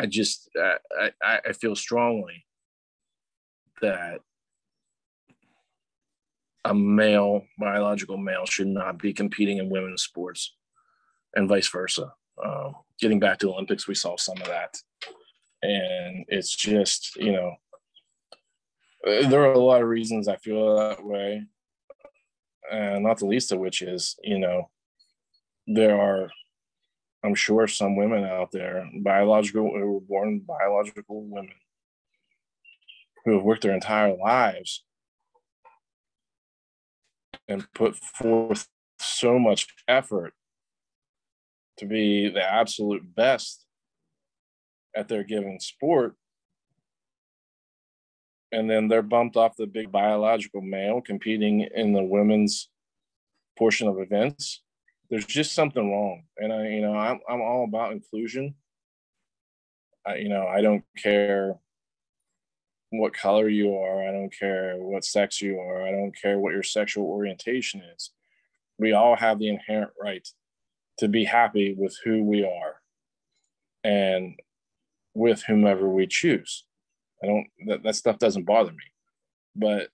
I 0.00 0.06
just 0.06 0.48
uh, 0.58 0.78
I, 0.98 1.10
I, 1.22 1.40
I 1.48 1.52
feel 1.52 1.76
strongly 1.76 2.46
that 3.82 4.20
a 6.64 6.74
male, 6.74 7.42
biological 7.58 8.16
male, 8.16 8.46
should 8.46 8.68
not 8.68 8.98
be 8.98 9.12
competing 9.12 9.58
in 9.58 9.68
women's 9.68 10.02
sports, 10.02 10.54
and 11.34 11.48
vice 11.48 11.68
versa. 11.68 12.14
Um, 12.42 12.76
getting 12.98 13.20
back 13.20 13.38
to 13.38 13.46
the 13.46 13.52
Olympics, 13.52 13.86
we 13.86 13.94
saw 13.94 14.16
some 14.16 14.38
of 14.40 14.46
that, 14.46 14.78
and 15.62 16.24
it's 16.28 16.56
just 16.56 17.16
you 17.16 17.32
know 17.32 17.56
uh, 19.06 19.28
there 19.28 19.44
are 19.44 19.52
a 19.52 19.58
lot 19.58 19.82
of 19.82 19.88
reasons 19.88 20.28
I 20.28 20.36
feel 20.36 20.76
that 20.76 21.04
way, 21.04 21.44
and 22.72 23.04
not 23.04 23.18
the 23.18 23.26
least 23.26 23.52
of 23.52 23.58
which 23.58 23.82
is 23.82 24.16
you 24.22 24.38
know 24.38 24.70
there 25.66 26.00
are 26.00 26.30
I'm 27.22 27.34
sure 27.34 27.66
some 27.66 27.96
women 27.96 28.24
out 28.24 28.50
there, 28.50 28.88
biological, 29.02 29.70
were 29.72 30.00
born 30.00 30.40
biological 30.40 31.22
women, 31.24 31.52
who 33.24 33.34
have 33.34 33.42
worked 33.42 33.62
their 33.62 33.74
entire 33.74 34.16
lives 34.16 34.84
and 37.46 37.70
put 37.74 37.96
forth 37.96 38.68
so 38.98 39.38
much 39.38 39.66
effort 39.86 40.32
to 41.76 41.86
be 41.86 42.28
the 42.28 42.42
absolute 42.42 43.14
best 43.14 43.66
at 44.94 45.08
their 45.08 45.24
given 45.24 45.60
sport. 45.60 46.14
And 48.52 48.68
then 48.68 48.88
they're 48.88 49.02
bumped 49.02 49.36
off 49.36 49.56
the 49.56 49.66
big 49.66 49.92
biological 49.92 50.60
male 50.60 51.00
competing 51.00 51.60
in 51.74 51.92
the 51.92 52.02
women's 52.02 52.68
portion 53.58 53.88
of 53.88 54.00
events 54.00 54.62
there's 55.10 55.26
just 55.26 55.54
something 55.54 55.90
wrong. 55.90 56.22
And 56.38 56.52
I, 56.52 56.68
you 56.68 56.80
know, 56.80 56.94
I'm, 56.94 57.20
I'm 57.28 57.40
all 57.40 57.64
about 57.64 57.92
inclusion. 57.92 58.54
I, 60.06 60.16
you 60.16 60.28
know, 60.28 60.46
I 60.46 60.62
don't 60.62 60.84
care 60.96 61.58
what 62.90 63.12
color 63.12 63.48
you 63.48 63.74
are. 63.74 64.08
I 64.08 64.12
don't 64.12 64.32
care 64.36 64.76
what 64.78 65.04
sex 65.04 65.42
you 65.42 65.58
are. 65.58 65.82
I 65.82 65.90
don't 65.90 66.14
care 66.16 66.38
what 66.38 66.52
your 66.52 66.62
sexual 66.62 67.06
orientation 67.06 67.82
is. 67.94 68.10
We 68.78 68.92
all 68.92 69.16
have 69.16 69.38
the 69.38 69.48
inherent 69.48 69.90
right 70.00 70.26
to 70.98 71.08
be 71.08 71.24
happy 71.24 71.74
with 71.76 71.96
who 72.04 72.22
we 72.22 72.44
are 72.44 72.76
and 73.82 74.38
with 75.14 75.42
whomever 75.42 75.88
we 75.88 76.06
choose. 76.06 76.64
I 77.22 77.26
don't, 77.26 77.46
that, 77.66 77.82
that 77.82 77.96
stuff 77.96 78.18
doesn't 78.18 78.46
bother 78.46 78.70
me. 78.70 78.78
But 79.56 79.88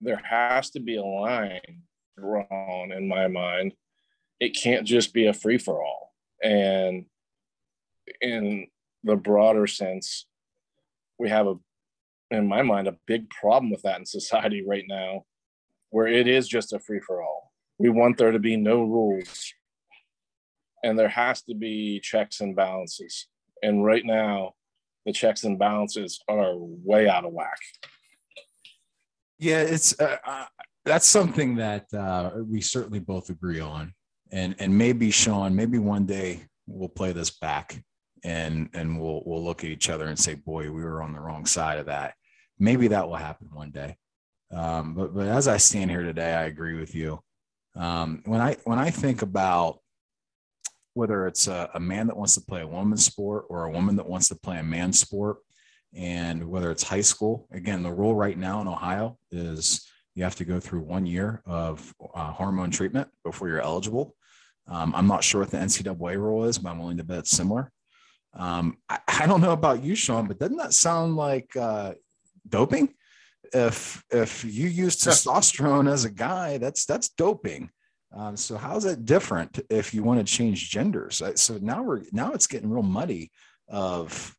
there 0.00 0.20
has 0.24 0.70
to 0.70 0.80
be 0.80 0.96
a 0.96 1.04
line 1.04 1.82
drawn 2.16 2.92
in 2.92 3.08
my 3.08 3.28
mind 3.28 3.72
it 4.42 4.56
can't 4.60 4.84
just 4.84 5.14
be 5.14 5.26
a 5.26 5.32
free 5.32 5.56
for 5.56 5.84
all. 5.84 6.12
And 6.42 7.04
in 8.20 8.66
the 9.04 9.14
broader 9.14 9.68
sense, 9.68 10.26
we 11.16 11.28
have 11.28 11.46
a, 11.46 11.54
in 12.32 12.48
my 12.48 12.62
mind, 12.62 12.88
a 12.88 12.98
big 13.06 13.30
problem 13.30 13.70
with 13.70 13.82
that 13.82 14.00
in 14.00 14.04
society 14.04 14.64
right 14.66 14.84
now, 14.88 15.22
where 15.90 16.08
it 16.08 16.26
is 16.26 16.48
just 16.48 16.72
a 16.72 16.80
free 16.80 16.98
for 16.98 17.22
all. 17.22 17.52
We 17.78 17.88
want 17.88 18.18
there 18.18 18.32
to 18.32 18.40
be 18.40 18.56
no 18.56 18.82
rules, 18.82 19.54
and 20.82 20.98
there 20.98 21.08
has 21.08 21.42
to 21.42 21.54
be 21.54 22.00
checks 22.00 22.40
and 22.40 22.56
balances. 22.56 23.28
And 23.62 23.84
right 23.84 24.04
now, 24.04 24.54
the 25.06 25.12
checks 25.12 25.44
and 25.44 25.56
balances 25.56 26.20
are 26.28 26.54
way 26.56 27.08
out 27.08 27.24
of 27.24 27.32
whack. 27.32 27.60
Yeah, 29.38 29.60
it's 29.60 29.98
uh, 30.00 30.16
uh, 30.26 30.46
that's 30.84 31.06
something 31.06 31.54
that 31.56 31.86
uh, 31.94 32.30
we 32.44 32.60
certainly 32.60 32.98
both 32.98 33.30
agree 33.30 33.60
on 33.60 33.94
and 34.32 34.56
and 34.58 34.76
maybe 34.76 35.10
Shawn, 35.10 35.54
maybe 35.54 35.78
one 35.78 36.06
day 36.06 36.44
we'll 36.66 36.88
play 36.88 37.12
this 37.12 37.30
back 37.30 37.82
and 38.24 38.70
and 38.72 39.00
we'll 39.00 39.22
we'll 39.26 39.44
look 39.44 39.62
at 39.62 39.70
each 39.70 39.90
other 39.90 40.06
and 40.06 40.18
say, 40.18 40.34
boy, 40.34 40.70
we 40.70 40.82
were 40.82 41.02
on 41.02 41.12
the 41.12 41.20
wrong 41.20 41.46
side 41.46 41.78
of 41.78 41.86
that. 41.86 42.14
Maybe 42.58 42.88
that 42.88 43.06
will 43.06 43.16
happen 43.16 43.48
one 43.52 43.70
day. 43.70 43.96
Um, 44.50 44.94
but 44.94 45.14
but 45.14 45.28
as 45.28 45.48
I 45.48 45.58
stand 45.58 45.90
here 45.90 46.02
today, 46.02 46.34
I 46.34 46.44
agree 46.44 46.78
with 46.78 46.94
you. 46.94 47.22
Um, 47.76 48.22
when 48.24 48.40
I 48.40 48.56
when 48.64 48.78
I 48.78 48.90
think 48.90 49.22
about 49.22 49.78
whether 50.94 51.26
it's 51.26 51.48
a, 51.48 51.70
a 51.74 51.80
man 51.80 52.06
that 52.06 52.16
wants 52.16 52.34
to 52.34 52.40
play 52.42 52.60
a 52.60 52.66
woman's 52.66 53.04
sport 53.04 53.46
or 53.48 53.64
a 53.64 53.70
woman 53.70 53.96
that 53.96 54.08
wants 54.08 54.28
to 54.28 54.34
play 54.34 54.58
a 54.58 54.62
man's 54.62 55.00
sport, 55.00 55.38
and 55.94 56.48
whether 56.48 56.70
it's 56.70 56.82
high 56.82 57.00
school, 57.00 57.48
again, 57.50 57.82
the 57.82 57.92
rule 57.92 58.14
right 58.14 58.36
now 58.36 58.60
in 58.60 58.68
Ohio 58.68 59.18
is 59.30 59.88
you 60.14 60.22
have 60.22 60.36
to 60.36 60.44
go 60.44 60.60
through 60.60 60.80
one 60.80 61.06
year 61.06 61.42
of 61.46 61.94
uh, 62.14 62.30
hormone 62.32 62.70
treatment 62.70 63.08
before 63.24 63.48
you're 63.48 63.62
eligible. 63.62 64.14
Um, 64.68 64.94
I'm 64.94 65.06
not 65.06 65.24
sure 65.24 65.40
what 65.40 65.50
the 65.50 65.58
NCAA 65.58 66.16
rule 66.16 66.44
is, 66.44 66.58
but 66.58 66.70
I'm 66.70 66.78
willing 66.78 66.98
to 66.98 67.04
bet 67.04 67.18
it's 67.18 67.30
similar. 67.30 67.70
Um, 68.34 68.78
I, 68.88 68.98
I, 69.08 69.26
don't 69.26 69.42
know 69.42 69.52
about 69.52 69.82
you, 69.82 69.94
Shawn, 69.94 70.26
but 70.26 70.38
doesn't 70.38 70.56
that 70.56 70.72
sound 70.72 71.16
like 71.16 71.54
uh, 71.56 71.94
doping? 72.48 72.94
If 73.52 74.02
if 74.10 74.44
you 74.44 74.68
use 74.68 74.96
testosterone 74.96 75.90
as 75.90 76.06
a 76.06 76.10
guy, 76.10 76.56
that's 76.56 76.86
that's 76.86 77.10
doping. 77.10 77.70
Um, 78.14 78.36
so 78.36 78.56
how's 78.56 78.86
it 78.86 79.04
different 79.04 79.60
if 79.68 79.92
you 79.92 80.02
want 80.02 80.20
to 80.20 80.32
change 80.32 80.70
genders? 80.70 81.20
So 81.34 81.58
now 81.60 81.82
we're 81.82 82.02
now 82.12 82.32
it's 82.32 82.46
getting 82.46 82.70
real 82.70 82.82
muddy 82.82 83.30
of 83.68 84.34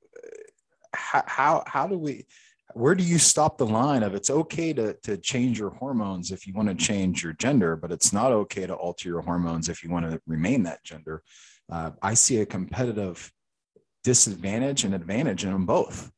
how, 0.94 1.24
how, 1.26 1.64
how 1.66 1.88
do 1.88 1.98
we, 1.98 2.26
where 2.74 2.96
do 2.96 3.04
you 3.04 3.20
stop 3.20 3.58
the 3.58 3.66
line 3.66 4.04
of 4.04 4.16
it's 4.16 4.30
okay 4.30 4.74
to, 4.74 4.94
to 5.04 5.18
change 5.18 5.60
your 5.60 5.70
hormones 5.72 6.32
if 6.32 6.48
you 6.48 6.54
want 6.54 6.70
to 6.70 6.76
change 6.76 7.24
your 7.24 7.34
gender, 7.34 7.76
but 7.76 7.92
it's 7.92 8.14
not 8.14 8.32
okay 8.32 8.66
to 8.66 8.74
alter 8.74 9.10
your 9.10 9.22
hormones 9.22 9.70
if 9.70 9.84
you 9.84 9.90
want 9.90 10.10
to 10.10 10.20
remain 10.26 10.64
that 10.64 10.84
gender? 10.84 11.24
Uh, 11.72 11.92
I 12.02 12.14
see 12.14 12.40
a 12.40 12.46
competitive 12.46 13.32
disadvantage 14.04 14.84
and 14.84 14.96
advantage 14.96 15.44
in 15.46 15.52
them 15.52 15.66
both. 15.66 16.12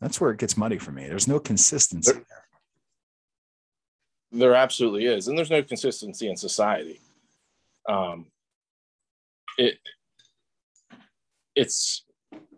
That's 0.00 0.20
where 0.20 0.30
it 0.30 0.38
gets 0.38 0.56
muddy 0.56 0.78
for 0.78 0.92
me. 0.92 1.06
There's 1.06 1.28
no 1.28 1.40
consistency 1.40 2.12
there. 2.12 2.44
There 4.32 4.54
absolutely 4.54 5.06
is, 5.06 5.28
and 5.28 5.38
there's 5.38 5.50
no 5.50 5.62
consistency 5.62 6.28
in 6.28 6.36
society. 6.36 7.00
Um, 7.88 8.26
it 9.56 9.78
it's 11.54 12.04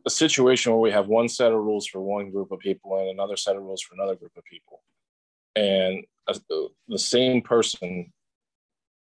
a 0.09 0.11
situation 0.11 0.73
where 0.73 0.81
we 0.81 0.91
have 0.91 1.07
one 1.07 1.29
set 1.29 1.53
of 1.53 1.59
rules 1.59 1.87
for 1.87 2.01
one 2.01 2.31
group 2.31 2.51
of 2.51 2.59
people 2.61 2.99
and 2.99 3.11
another 3.11 3.37
set 3.37 3.57
of 3.57 3.63
rules 3.63 3.83
for 3.83 3.95
another 3.95 4.17
group 4.17 4.35
of 4.39 4.45
people, 4.45 4.81
and 5.55 6.03
the 6.89 6.99
same 6.99 7.43
person 7.43 8.11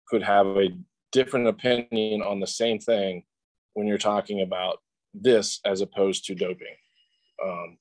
could 0.08 0.22
have 0.22 0.46
a 0.46 0.68
different 1.12 1.48
opinion 1.48 2.22
on 2.22 2.40
the 2.40 2.48
same 2.48 2.78
thing 2.78 3.24
when 3.74 3.88
you're 3.88 3.98
talking 3.98 4.42
about 4.42 4.82
this 5.16 5.60
as 5.66 5.82
opposed 5.82 6.26
to 6.26 6.36
doping 6.36 6.76
um, 7.44 7.78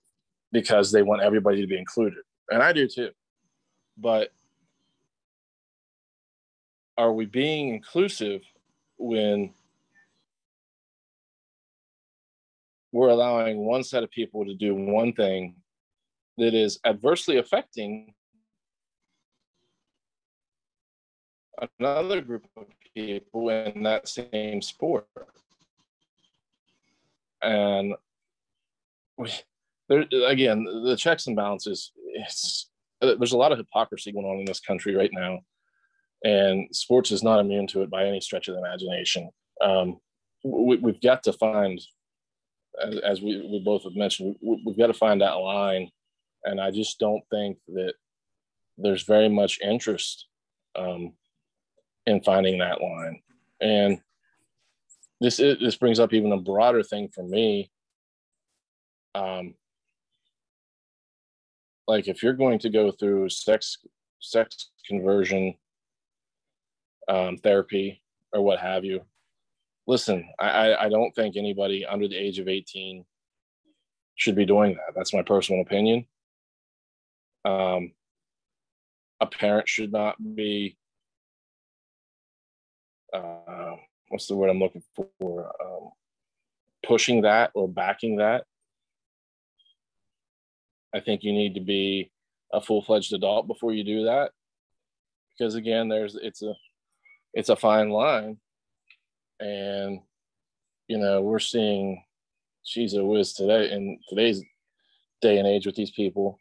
because 0.50 0.90
they 0.90 1.02
want 1.02 1.20
everybody 1.22 1.60
to 1.60 1.66
be 1.66 1.78
included. 1.78 2.22
And 2.50 2.62
i 2.62 2.72
do 2.72 2.88
too. 2.88 3.10
But 3.98 4.32
are 6.96 7.12
we 7.12 7.26
being 7.26 7.74
inclusive 7.74 8.40
when 8.96 9.52
we're 12.92 13.08
allowing 13.08 13.58
one 13.58 13.82
set 13.82 14.02
of 14.02 14.10
people 14.10 14.44
to 14.44 14.54
do 14.54 14.74
one 14.74 15.12
thing 15.12 15.56
that 16.38 16.54
is 16.54 16.78
adversely 16.84 17.38
affecting 17.38 18.14
another 21.78 22.20
group 22.20 22.46
of 22.56 22.66
people 22.94 23.48
in 23.50 23.82
that 23.82 24.08
same 24.08 24.60
sport. 24.62 25.06
And 27.42 27.94
we, 29.16 29.30
there 29.88 30.04
again 30.26 30.64
the 30.64 30.96
checks 30.96 31.26
and 31.26 31.36
balances 31.36 31.92
it's 32.14 32.70
there's 33.00 33.32
a 33.32 33.36
lot 33.36 33.52
of 33.52 33.58
hypocrisy 33.58 34.12
going 34.12 34.26
on 34.26 34.38
in 34.38 34.44
this 34.44 34.60
country 34.60 34.94
right 34.94 35.10
now. 35.12 35.40
And 36.24 36.68
sports 36.74 37.10
is 37.10 37.24
not 37.24 37.40
immune 37.40 37.66
to 37.68 37.82
it 37.82 37.90
by 37.90 38.06
any 38.06 38.20
stretch 38.20 38.46
of 38.46 38.54
the 38.54 38.60
imagination. 38.60 39.28
Um, 39.60 39.98
we, 40.44 40.78
have 40.84 41.00
got 41.00 41.24
to 41.24 41.32
find 41.32 41.80
as, 42.80 42.96
as, 42.98 43.20
we, 43.20 43.36
we 43.50 43.60
both 43.64 43.84
have 43.84 43.94
mentioned 43.94 44.36
we, 44.40 44.62
we've 44.64 44.78
got 44.78 44.86
to 44.86 44.94
find 44.94 45.20
that 45.20 45.32
line 45.34 45.90
and 46.44 46.60
i 46.60 46.70
just 46.70 46.98
don't 46.98 47.22
think 47.30 47.58
that 47.68 47.94
there's 48.78 49.02
very 49.02 49.28
much 49.28 49.60
interest 49.60 50.26
um, 50.76 51.12
in 52.06 52.22
finding 52.22 52.58
that 52.58 52.80
line 52.80 53.20
and 53.60 54.00
this 55.22 55.38
is, 55.38 55.58
this 55.60 55.76
brings 55.76 56.00
up 56.00 56.12
even 56.12 56.32
a 56.32 56.36
broader 56.36 56.82
thing 56.82 57.08
for 57.14 57.22
me. 57.22 57.70
Um, 59.14 59.54
like 61.86 62.08
if 62.08 62.22
you're 62.22 62.32
going 62.32 62.58
to 62.58 62.68
go 62.68 62.90
through 62.90 63.28
sex 63.28 63.78
sex 64.20 64.70
conversion 64.88 65.54
um, 67.08 67.36
therapy 67.36 68.02
or 68.32 68.42
what 68.42 68.58
have 68.58 68.84
you, 68.84 69.02
listen, 69.86 70.28
I, 70.38 70.74
I 70.74 70.88
don't 70.88 71.12
think 71.14 71.36
anybody 71.36 71.84
under 71.84 72.08
the 72.08 72.16
age 72.16 72.38
of 72.38 72.48
18 72.48 73.04
should 74.14 74.36
be 74.36 74.46
doing 74.46 74.74
that. 74.74 74.94
That's 74.94 75.14
my 75.14 75.22
personal 75.22 75.62
opinion. 75.62 76.06
Um, 77.44 77.92
a 79.20 79.26
parent 79.26 79.68
should 79.68 79.92
not 79.92 80.16
be 80.34 80.76
uh, 83.12 83.76
what's 84.08 84.26
the 84.26 84.36
word 84.36 84.50
I'm 84.50 84.58
looking 84.58 84.82
for? 84.94 85.52
Um, 85.62 85.90
pushing 86.84 87.22
that 87.22 87.50
or 87.54 87.68
backing 87.68 88.16
that. 88.16 88.44
I 90.94 91.00
think 91.00 91.22
you 91.22 91.32
need 91.32 91.54
to 91.54 91.60
be 91.60 92.10
a 92.52 92.60
full-fledged 92.60 93.12
adult 93.12 93.46
before 93.46 93.72
you 93.72 93.84
do 93.84 94.04
that, 94.04 94.30
because 95.30 95.54
again, 95.54 95.88
there's 95.88 96.16
it's 96.16 96.42
a 96.42 96.54
it's 97.32 97.48
a 97.48 97.56
fine 97.56 97.88
line, 97.88 98.38
and 99.40 100.00
you 100.88 100.98
know 100.98 101.22
we're 101.22 101.38
seeing 101.38 102.02
she's 102.64 102.94
a 102.94 103.04
whiz 103.04 103.32
today 103.32 103.72
in 103.72 103.98
today's 104.08 104.42
day 105.20 105.38
and 105.38 105.46
age 105.46 105.66
with 105.66 105.76
these 105.76 105.90
people, 105.90 106.38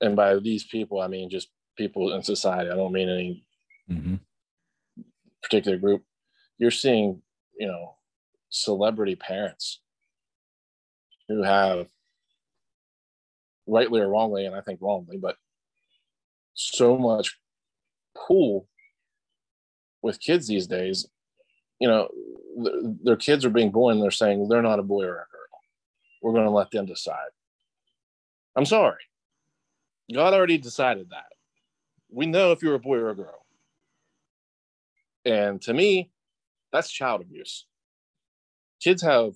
and 0.00 0.16
by 0.16 0.36
these 0.36 0.64
people 0.64 1.00
I 1.00 1.08
mean 1.08 1.30
just 1.30 1.48
people 1.76 2.14
in 2.14 2.22
society. 2.22 2.70
I 2.70 2.76
don't 2.76 2.92
mean 2.92 3.08
any 3.08 3.46
mm-hmm 3.90 4.14
particular 5.44 5.78
group, 5.78 6.02
you're 6.58 6.70
seeing, 6.70 7.22
you 7.58 7.68
know, 7.68 7.96
celebrity 8.48 9.14
parents 9.14 9.80
who 11.28 11.42
have 11.42 11.86
rightly 13.66 14.00
or 14.00 14.08
wrongly, 14.08 14.46
and 14.46 14.56
I 14.56 14.60
think 14.60 14.80
wrongly, 14.82 15.18
but 15.18 15.36
so 16.54 16.98
much 16.98 17.38
pull 18.26 18.68
with 20.02 20.20
kids 20.20 20.48
these 20.48 20.66
days. 20.66 21.06
You 21.84 21.88
know, 21.90 22.08
th- 22.64 22.96
their 23.04 23.16
kids 23.16 23.44
are 23.44 23.50
being 23.50 23.70
born, 23.70 24.00
they're 24.00 24.10
saying 24.10 24.48
they're 24.48 24.62
not 24.62 24.78
a 24.80 24.84
boy 24.84 25.04
or 25.04 25.16
a 25.16 25.28
girl. 25.32 25.60
We're 26.22 26.32
going 26.32 26.46
to 26.46 26.50
let 26.50 26.70
them 26.70 26.86
decide. 26.86 27.30
I'm 28.56 28.64
sorry. 28.66 29.02
God 30.14 30.34
already 30.34 30.58
decided 30.58 31.10
that. 31.10 31.26
We 32.10 32.26
know 32.26 32.52
if 32.52 32.62
you're 32.62 32.74
a 32.74 32.80
boy 32.80 32.96
or 32.98 33.10
a 33.10 33.16
girl. 33.16 33.46
And 35.26 35.60
to 35.62 35.74
me, 35.74 36.10
that's 36.72 36.90
child 36.90 37.22
abuse. 37.22 37.66
Kids 38.82 39.02
have 39.02 39.34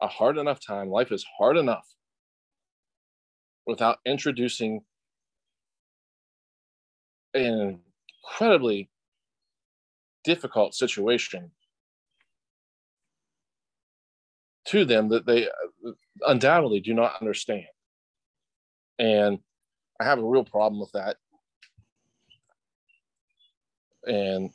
a 0.00 0.08
hard 0.08 0.38
enough 0.38 0.60
time, 0.60 0.90
life 0.90 1.12
is 1.12 1.26
hard 1.38 1.56
enough 1.56 1.86
without 3.66 3.98
introducing 4.06 4.82
an 7.34 7.80
incredibly 8.24 8.90
difficult 10.24 10.74
situation 10.74 11.50
to 14.68 14.84
them 14.84 15.08
that 15.08 15.26
they 15.26 15.48
undoubtedly 16.22 16.80
do 16.80 16.94
not 16.94 17.14
understand. 17.20 17.66
And 18.98 19.38
I 20.00 20.04
have 20.04 20.18
a 20.18 20.24
real 20.24 20.44
problem 20.44 20.80
with 20.80 20.92
that. 20.92 21.16
And 24.06 24.50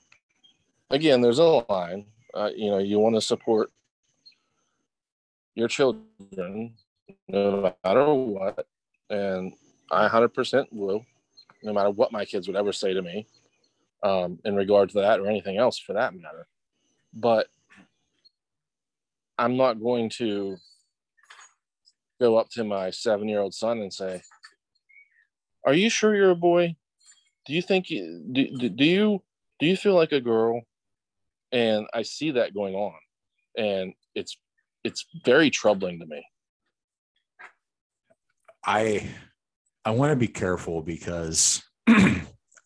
again, 0.89 1.21
there's 1.21 1.39
a 1.39 1.63
line. 1.69 2.05
Uh, 2.33 2.49
you 2.55 2.71
know, 2.71 2.79
you 2.79 2.99
want 2.99 3.15
to 3.15 3.21
support 3.21 3.71
your 5.55 5.67
children 5.67 6.73
no 7.27 7.73
matter 7.83 8.13
what, 8.13 8.67
and 9.09 9.53
I 9.91 10.07
100% 10.07 10.65
will, 10.71 11.05
no 11.61 11.73
matter 11.73 11.91
what 11.91 12.11
my 12.11 12.25
kids 12.25 12.47
would 12.47 12.57
ever 12.57 12.73
say 12.73 12.93
to 12.93 13.01
me 13.01 13.27
um, 14.01 14.39
in 14.45 14.55
regard 14.55 14.89
to 14.89 15.01
that 15.01 15.19
or 15.19 15.27
anything 15.27 15.57
else 15.57 15.77
for 15.77 15.93
that 15.93 16.15
matter. 16.15 16.47
But 17.13 17.47
I'm 19.37 19.57
not 19.57 19.81
going 19.81 20.09
to 20.11 20.57
go 22.21 22.37
up 22.37 22.49
to 22.51 22.63
my 22.63 22.89
seven 22.91 23.27
year 23.27 23.39
old 23.39 23.53
son 23.53 23.79
and 23.79 23.93
say, 23.93 24.21
Are 25.65 25.73
you 25.73 25.89
sure 25.89 26.15
you're 26.15 26.31
a 26.31 26.35
boy? 26.35 26.75
Do 27.45 27.53
you 27.53 27.61
think 27.61 27.89
you, 27.89 28.23
do, 28.31 28.69
do 28.69 28.85
you 28.85 29.23
do 29.59 29.65
you 29.65 29.75
feel 29.75 29.95
like 29.95 30.11
a 30.11 30.21
girl? 30.21 30.63
and 31.53 31.85
i 31.93 32.01
see 32.01 32.31
that 32.31 32.53
going 32.53 32.75
on 32.75 32.93
and 33.55 33.93
it's 34.15 34.35
it's 34.83 35.05
very 35.23 35.49
troubling 35.49 35.99
to 35.99 36.05
me 36.05 36.25
i 38.65 39.07
i 39.85 39.91
want 39.91 40.11
to 40.11 40.15
be 40.15 40.27
careful 40.27 40.81
because 40.81 41.63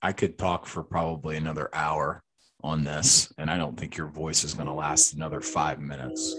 i 0.01 0.11
could 0.15 0.38
talk 0.39 0.65
for 0.65 0.82
probably 0.82 1.38
another 1.38 1.70
hour 1.74 2.24
on 2.63 2.84
this 2.84 3.32
and 3.38 3.51
i 3.51 3.57
don't 3.57 3.78
think 3.78 3.95
your 3.95 4.07
voice 4.07 4.43
is 4.43 4.53
going 4.53 4.68
to 4.68 4.74
last 4.74 5.13
another 5.13 5.41
five 5.41 5.80
minutes 5.80 6.36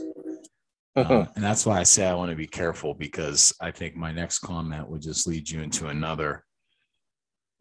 uh, 0.98 1.26
and 1.34 1.44
that's 1.44 1.66
why 1.66 1.78
i 1.78 1.82
say 1.82 2.06
i 2.06 2.14
want 2.14 2.30
to 2.30 2.36
be 2.36 2.46
careful 2.46 2.94
because 2.94 3.52
i 3.60 3.70
think 3.70 3.96
my 3.96 4.12
next 4.12 4.40
comment 4.40 4.88
would 4.88 5.02
just 5.02 5.26
lead 5.26 5.48
you 5.48 5.62
into 5.62 5.88
another 5.88 6.44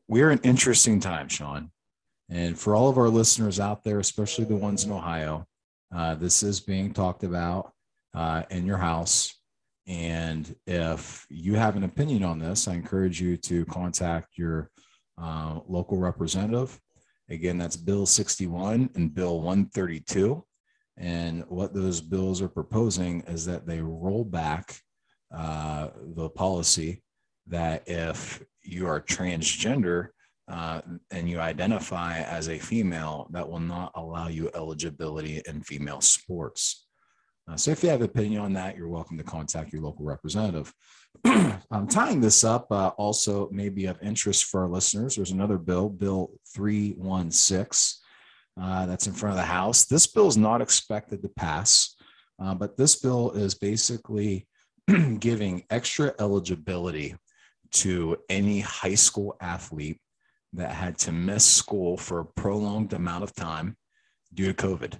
we're 0.08 0.32
in 0.32 0.40
interesting 0.40 1.00
time 1.00 1.28
Shawn 1.28 1.72
and 2.30 2.60
for 2.60 2.76
all 2.76 2.90
of 2.90 2.98
our 2.98 3.10
listeners 3.10 3.60
out 3.60 3.84
there, 3.84 4.00
especially 4.00 4.46
the 4.46 4.56
ones 4.56 4.84
in 4.84 4.92
Ohio, 4.92 5.46
uh, 5.96 6.16
this 6.16 6.44
is 6.44 6.60
being 6.60 6.94
talked 6.94 7.24
about 7.24 7.72
uh, 8.14 8.44
in 8.50 8.66
your 8.66 8.78
house. 8.78 9.34
And 9.88 10.54
if 10.66 11.26
you 11.30 11.56
have 11.56 11.78
an 11.78 11.86
opinion 11.86 12.24
on 12.24 12.40
this, 12.40 12.68
I 12.68 12.74
encourage 12.74 13.22
you 13.22 13.38
to 13.38 13.64
contact 13.66 14.38
your 14.38 14.70
uh, 15.22 15.60
local 15.68 15.98
representative. 15.98 16.78
Again, 17.30 17.58
that's 17.58 17.78
Bill 17.78 18.06
61 18.06 18.90
and 18.96 19.14
Bill 19.14 19.40
132. 19.42 20.44
And 20.98 21.44
what 21.48 21.74
those 21.74 22.02
bills 22.02 22.42
are 22.42 22.48
proposing 22.48 23.22
is 23.28 23.46
that 23.46 23.68
they 23.68 23.82
roll 23.82 24.24
back 24.24 24.80
uh, 25.34 25.90
the 26.16 26.30
policy 26.30 27.04
that 27.48 27.84
if 27.86 28.44
you 28.64 28.88
are 28.88 29.00
transgender 29.02 30.10
uh, 30.50 30.82
and 31.12 31.30
you 31.30 31.40
identify 31.40 32.20
as 32.20 32.50
a 32.50 32.58
female, 32.58 33.28
that 33.32 33.48
will 33.48 33.60
not 33.60 33.92
allow 33.96 34.28
you 34.28 34.50
eligibility 34.56 35.42
in 35.48 35.62
female 35.62 36.02
sports. 36.02 36.88
Uh, 37.50 37.56
so 37.56 37.72
if 37.72 37.84
you 37.84 37.90
have 37.90 38.02
an 38.02 38.06
opinion 38.06 38.42
on 38.42 38.54
that, 38.54 38.76
you're 38.76 38.90
welcome 38.90 39.18
to 39.18 39.24
contact 39.24 39.72
your 39.72 39.82
local 39.82 40.06
representative. 40.06 40.74
I'm 41.26 41.88
tying 41.88 42.20
this 42.20 42.44
up 42.44 42.68
uh, 42.72 42.90
also 42.98 43.50
maybe 43.52 43.86
of 43.86 43.98
interest 44.02 44.46
for 44.46 44.64
our 44.64 44.70
listeners. 44.70 45.16
There's 45.16 45.32
another 45.32 45.58
bill, 45.58 45.90
Bill 45.90 46.32
316, 46.54 48.02
uh, 48.60 48.86
that's 48.86 49.08
in 49.08 49.14
front 49.14 49.34
of 49.34 49.38
the 49.38 49.48
House. 49.48 49.86
This 49.86 50.08
bill 50.08 50.28
is 50.28 50.38
not 50.38 50.62
expected 50.62 51.22
to 51.22 51.30
pass, 51.30 51.96
uh, 52.42 52.56
but 52.56 52.78
this 52.78 52.96
bill 52.96 53.32
is 53.32 53.54
basically 53.54 54.48
giving 55.20 55.64
extra 55.70 56.14
eligibility 56.20 57.16
to 57.72 58.18
any 58.30 58.62
high 58.62 58.96
school 58.96 59.36
athlete 59.42 60.00
that 60.54 60.72
had 60.72 60.98
to 60.98 61.12
miss 61.12 61.46
school 61.46 61.98
for 61.98 62.20
a 62.20 62.26
prolonged 62.26 62.94
amount 62.94 63.24
of 63.24 63.36
time 63.36 63.76
due 64.34 64.52
to 64.52 64.68
COVID. 64.68 65.00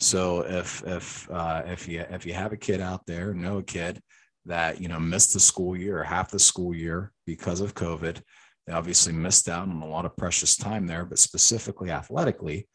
So 0.00 0.40
if 0.40 0.82
if 0.86 1.30
uh, 1.30 1.62
if 1.66 1.86
you 1.86 2.04
if 2.10 2.24
you 2.24 2.32
have 2.32 2.52
a 2.52 2.56
kid 2.56 2.80
out 2.80 3.06
there, 3.06 3.34
know 3.34 3.58
a 3.58 3.62
kid 3.62 4.00
that 4.46 4.80
you 4.80 4.88
know 4.88 4.98
missed 4.98 5.34
the 5.34 5.40
school 5.40 5.76
year 5.76 6.00
or 6.00 6.04
half 6.04 6.30
the 6.30 6.38
school 6.38 6.74
year 6.74 7.12
because 7.26 7.60
of 7.60 7.74
COVID, 7.74 8.20
they 8.66 8.72
obviously 8.72 9.12
missed 9.12 9.48
out 9.48 9.68
on 9.68 9.82
a 9.82 9.86
lot 9.86 10.06
of 10.06 10.16
precious 10.16 10.56
time 10.56 10.86
there. 10.86 11.04
But 11.04 11.18
specifically 11.18 11.90
athletically, 11.90 12.66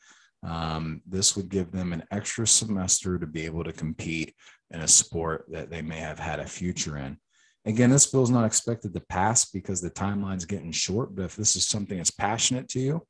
um, 0.46 1.02
this 1.08 1.36
would 1.36 1.50
give 1.50 1.72
them 1.72 1.92
an 1.92 2.04
extra 2.12 2.46
semester 2.46 3.18
to 3.18 3.26
be 3.26 3.46
able 3.46 3.64
to 3.64 3.74
compete 3.74 4.36
in 4.72 4.82
a 4.82 4.88
sport 4.88 5.46
that 5.50 5.70
they 5.70 5.82
may 5.82 5.98
have 5.98 6.20
had 6.20 6.40
a 6.40 6.46
future 6.46 6.98
in. 6.98 7.18
Again, 7.66 7.90
this 7.90 8.06
bill 8.06 8.22
is 8.22 8.30
not 8.30 8.46
expected 8.46 8.94
to 8.94 9.00
pass 9.10 9.46
because 9.46 9.82
the 9.82 9.90
timeline's 9.90 10.46
getting 10.46 10.72
short. 10.72 11.16
But 11.16 11.26
if 11.26 11.36
this 11.36 11.56
is 11.56 11.68
something 11.68 11.98
that's 11.98 12.12
passionate 12.12 12.70
to 12.70 12.80
you, 12.80 13.08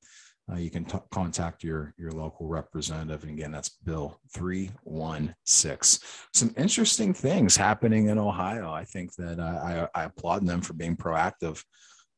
uh, 0.49 0.55
you 0.55 0.69
can 0.69 0.85
t- 0.85 0.97
contact 1.11 1.63
your 1.63 1.93
your 1.97 2.11
local 2.11 2.47
representative. 2.47 3.23
And 3.23 3.31
again, 3.31 3.51
that's 3.51 3.69
Bill 3.83 4.17
316. 4.33 6.07
Some 6.33 6.53
interesting 6.55 7.13
things 7.13 7.57
happening 7.57 8.07
in 8.07 8.17
Ohio. 8.17 8.71
I 8.71 8.85
think 8.85 9.13
that 9.15 9.39
uh, 9.39 9.87
I, 9.93 10.01
I 10.01 10.03
applaud 10.05 10.45
them 10.45 10.61
for 10.61 10.73
being 10.73 10.95
proactive 10.95 11.61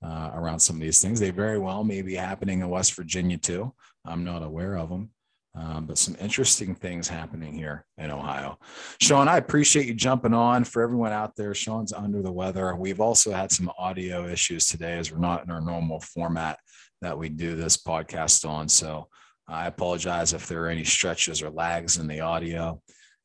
uh, 0.04 0.32
around 0.36 0.60
some 0.60 0.76
of 0.76 0.82
these 0.82 1.02
things. 1.02 1.20
They 1.20 1.32
very 1.32 1.58
well 1.58 1.84
may 1.84 2.02
be 2.02 2.16
happening 2.16 2.60
in 2.60 2.70
West 2.70 2.94
Virginia 2.96 3.38
too. 3.38 3.74
I'm 4.08 4.24
not 4.24 4.44
aware 4.44 4.78
of 4.78 4.90
them. 4.90 5.12
Um, 5.56 5.88
but 5.88 5.98
some 5.98 6.16
interesting 6.20 6.76
things 6.76 7.08
happening 7.08 7.52
here 7.52 7.84
in 7.98 8.12
Ohio. 8.12 8.60
Shawn, 9.02 9.28
I 9.28 9.38
appreciate 9.38 9.88
you 9.88 9.96
jumping 9.96 10.34
on. 10.34 10.64
For 10.64 10.84
everyone 10.84 11.12
out 11.12 11.36
there, 11.36 11.56
Shawn's 11.56 11.94
under 11.94 12.22
the 12.22 12.32
weather. 12.32 12.76
We've 12.76 13.02
also 13.02 13.32
had 13.32 13.52
some 13.52 13.72
audio 13.80 14.28
issues 14.28 14.68
today 14.68 15.00
as 15.00 15.12
we're 15.12 15.18
not 15.18 15.44
in 15.44 15.50
our 15.50 15.62
normal 15.62 16.00
format 16.00 16.60
that 17.02 17.18
we 17.18 17.30
do 17.30 17.56
this 17.56 17.76
podcast 17.76 18.48
on. 18.48 18.70
So 18.70 19.08
I 19.48 19.66
apologize 19.66 20.34
if 20.34 20.48
there 20.48 20.64
are 20.66 20.70
any 20.70 20.84
stretches 20.84 21.42
or 21.42 21.50
lags 21.50 21.98
in 21.98 22.08
the 22.08 22.20
audio. 22.20 22.80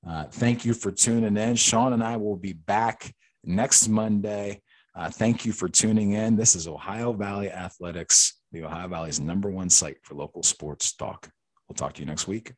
Uh, 0.09 0.25
thank 0.25 0.65
you 0.65 0.73
for 0.73 0.91
tuning 0.91 1.37
in. 1.37 1.57
Shawn 1.57 1.93
and 1.93 2.03
I 2.03 2.17
will 2.17 2.37
be 2.37 2.55
back 2.55 3.13
next 3.45 3.89
Monday. 3.89 4.63
Uh, 4.95 5.11
thank 5.11 5.45
you 5.45 5.53
for 5.53 5.69
tuning 5.69 6.13
in. 6.13 6.37
This 6.37 6.55
is 6.55 6.69
Ohio 6.69 7.13
Valley 7.13 7.51
Athletics, 7.51 8.41
the 8.53 8.65
Ohio 8.65 8.89
Valley's 8.89 9.21
number 9.21 9.51
one 9.51 9.71
site 9.71 9.99
for 10.03 10.15
local 10.15 10.43
sports 10.43 10.93
talk. 10.93 11.31
We'll 11.69 11.75
talk 11.75 11.95
to 11.95 12.01
you 12.01 12.07
next 12.07 12.29
week. 12.29 12.53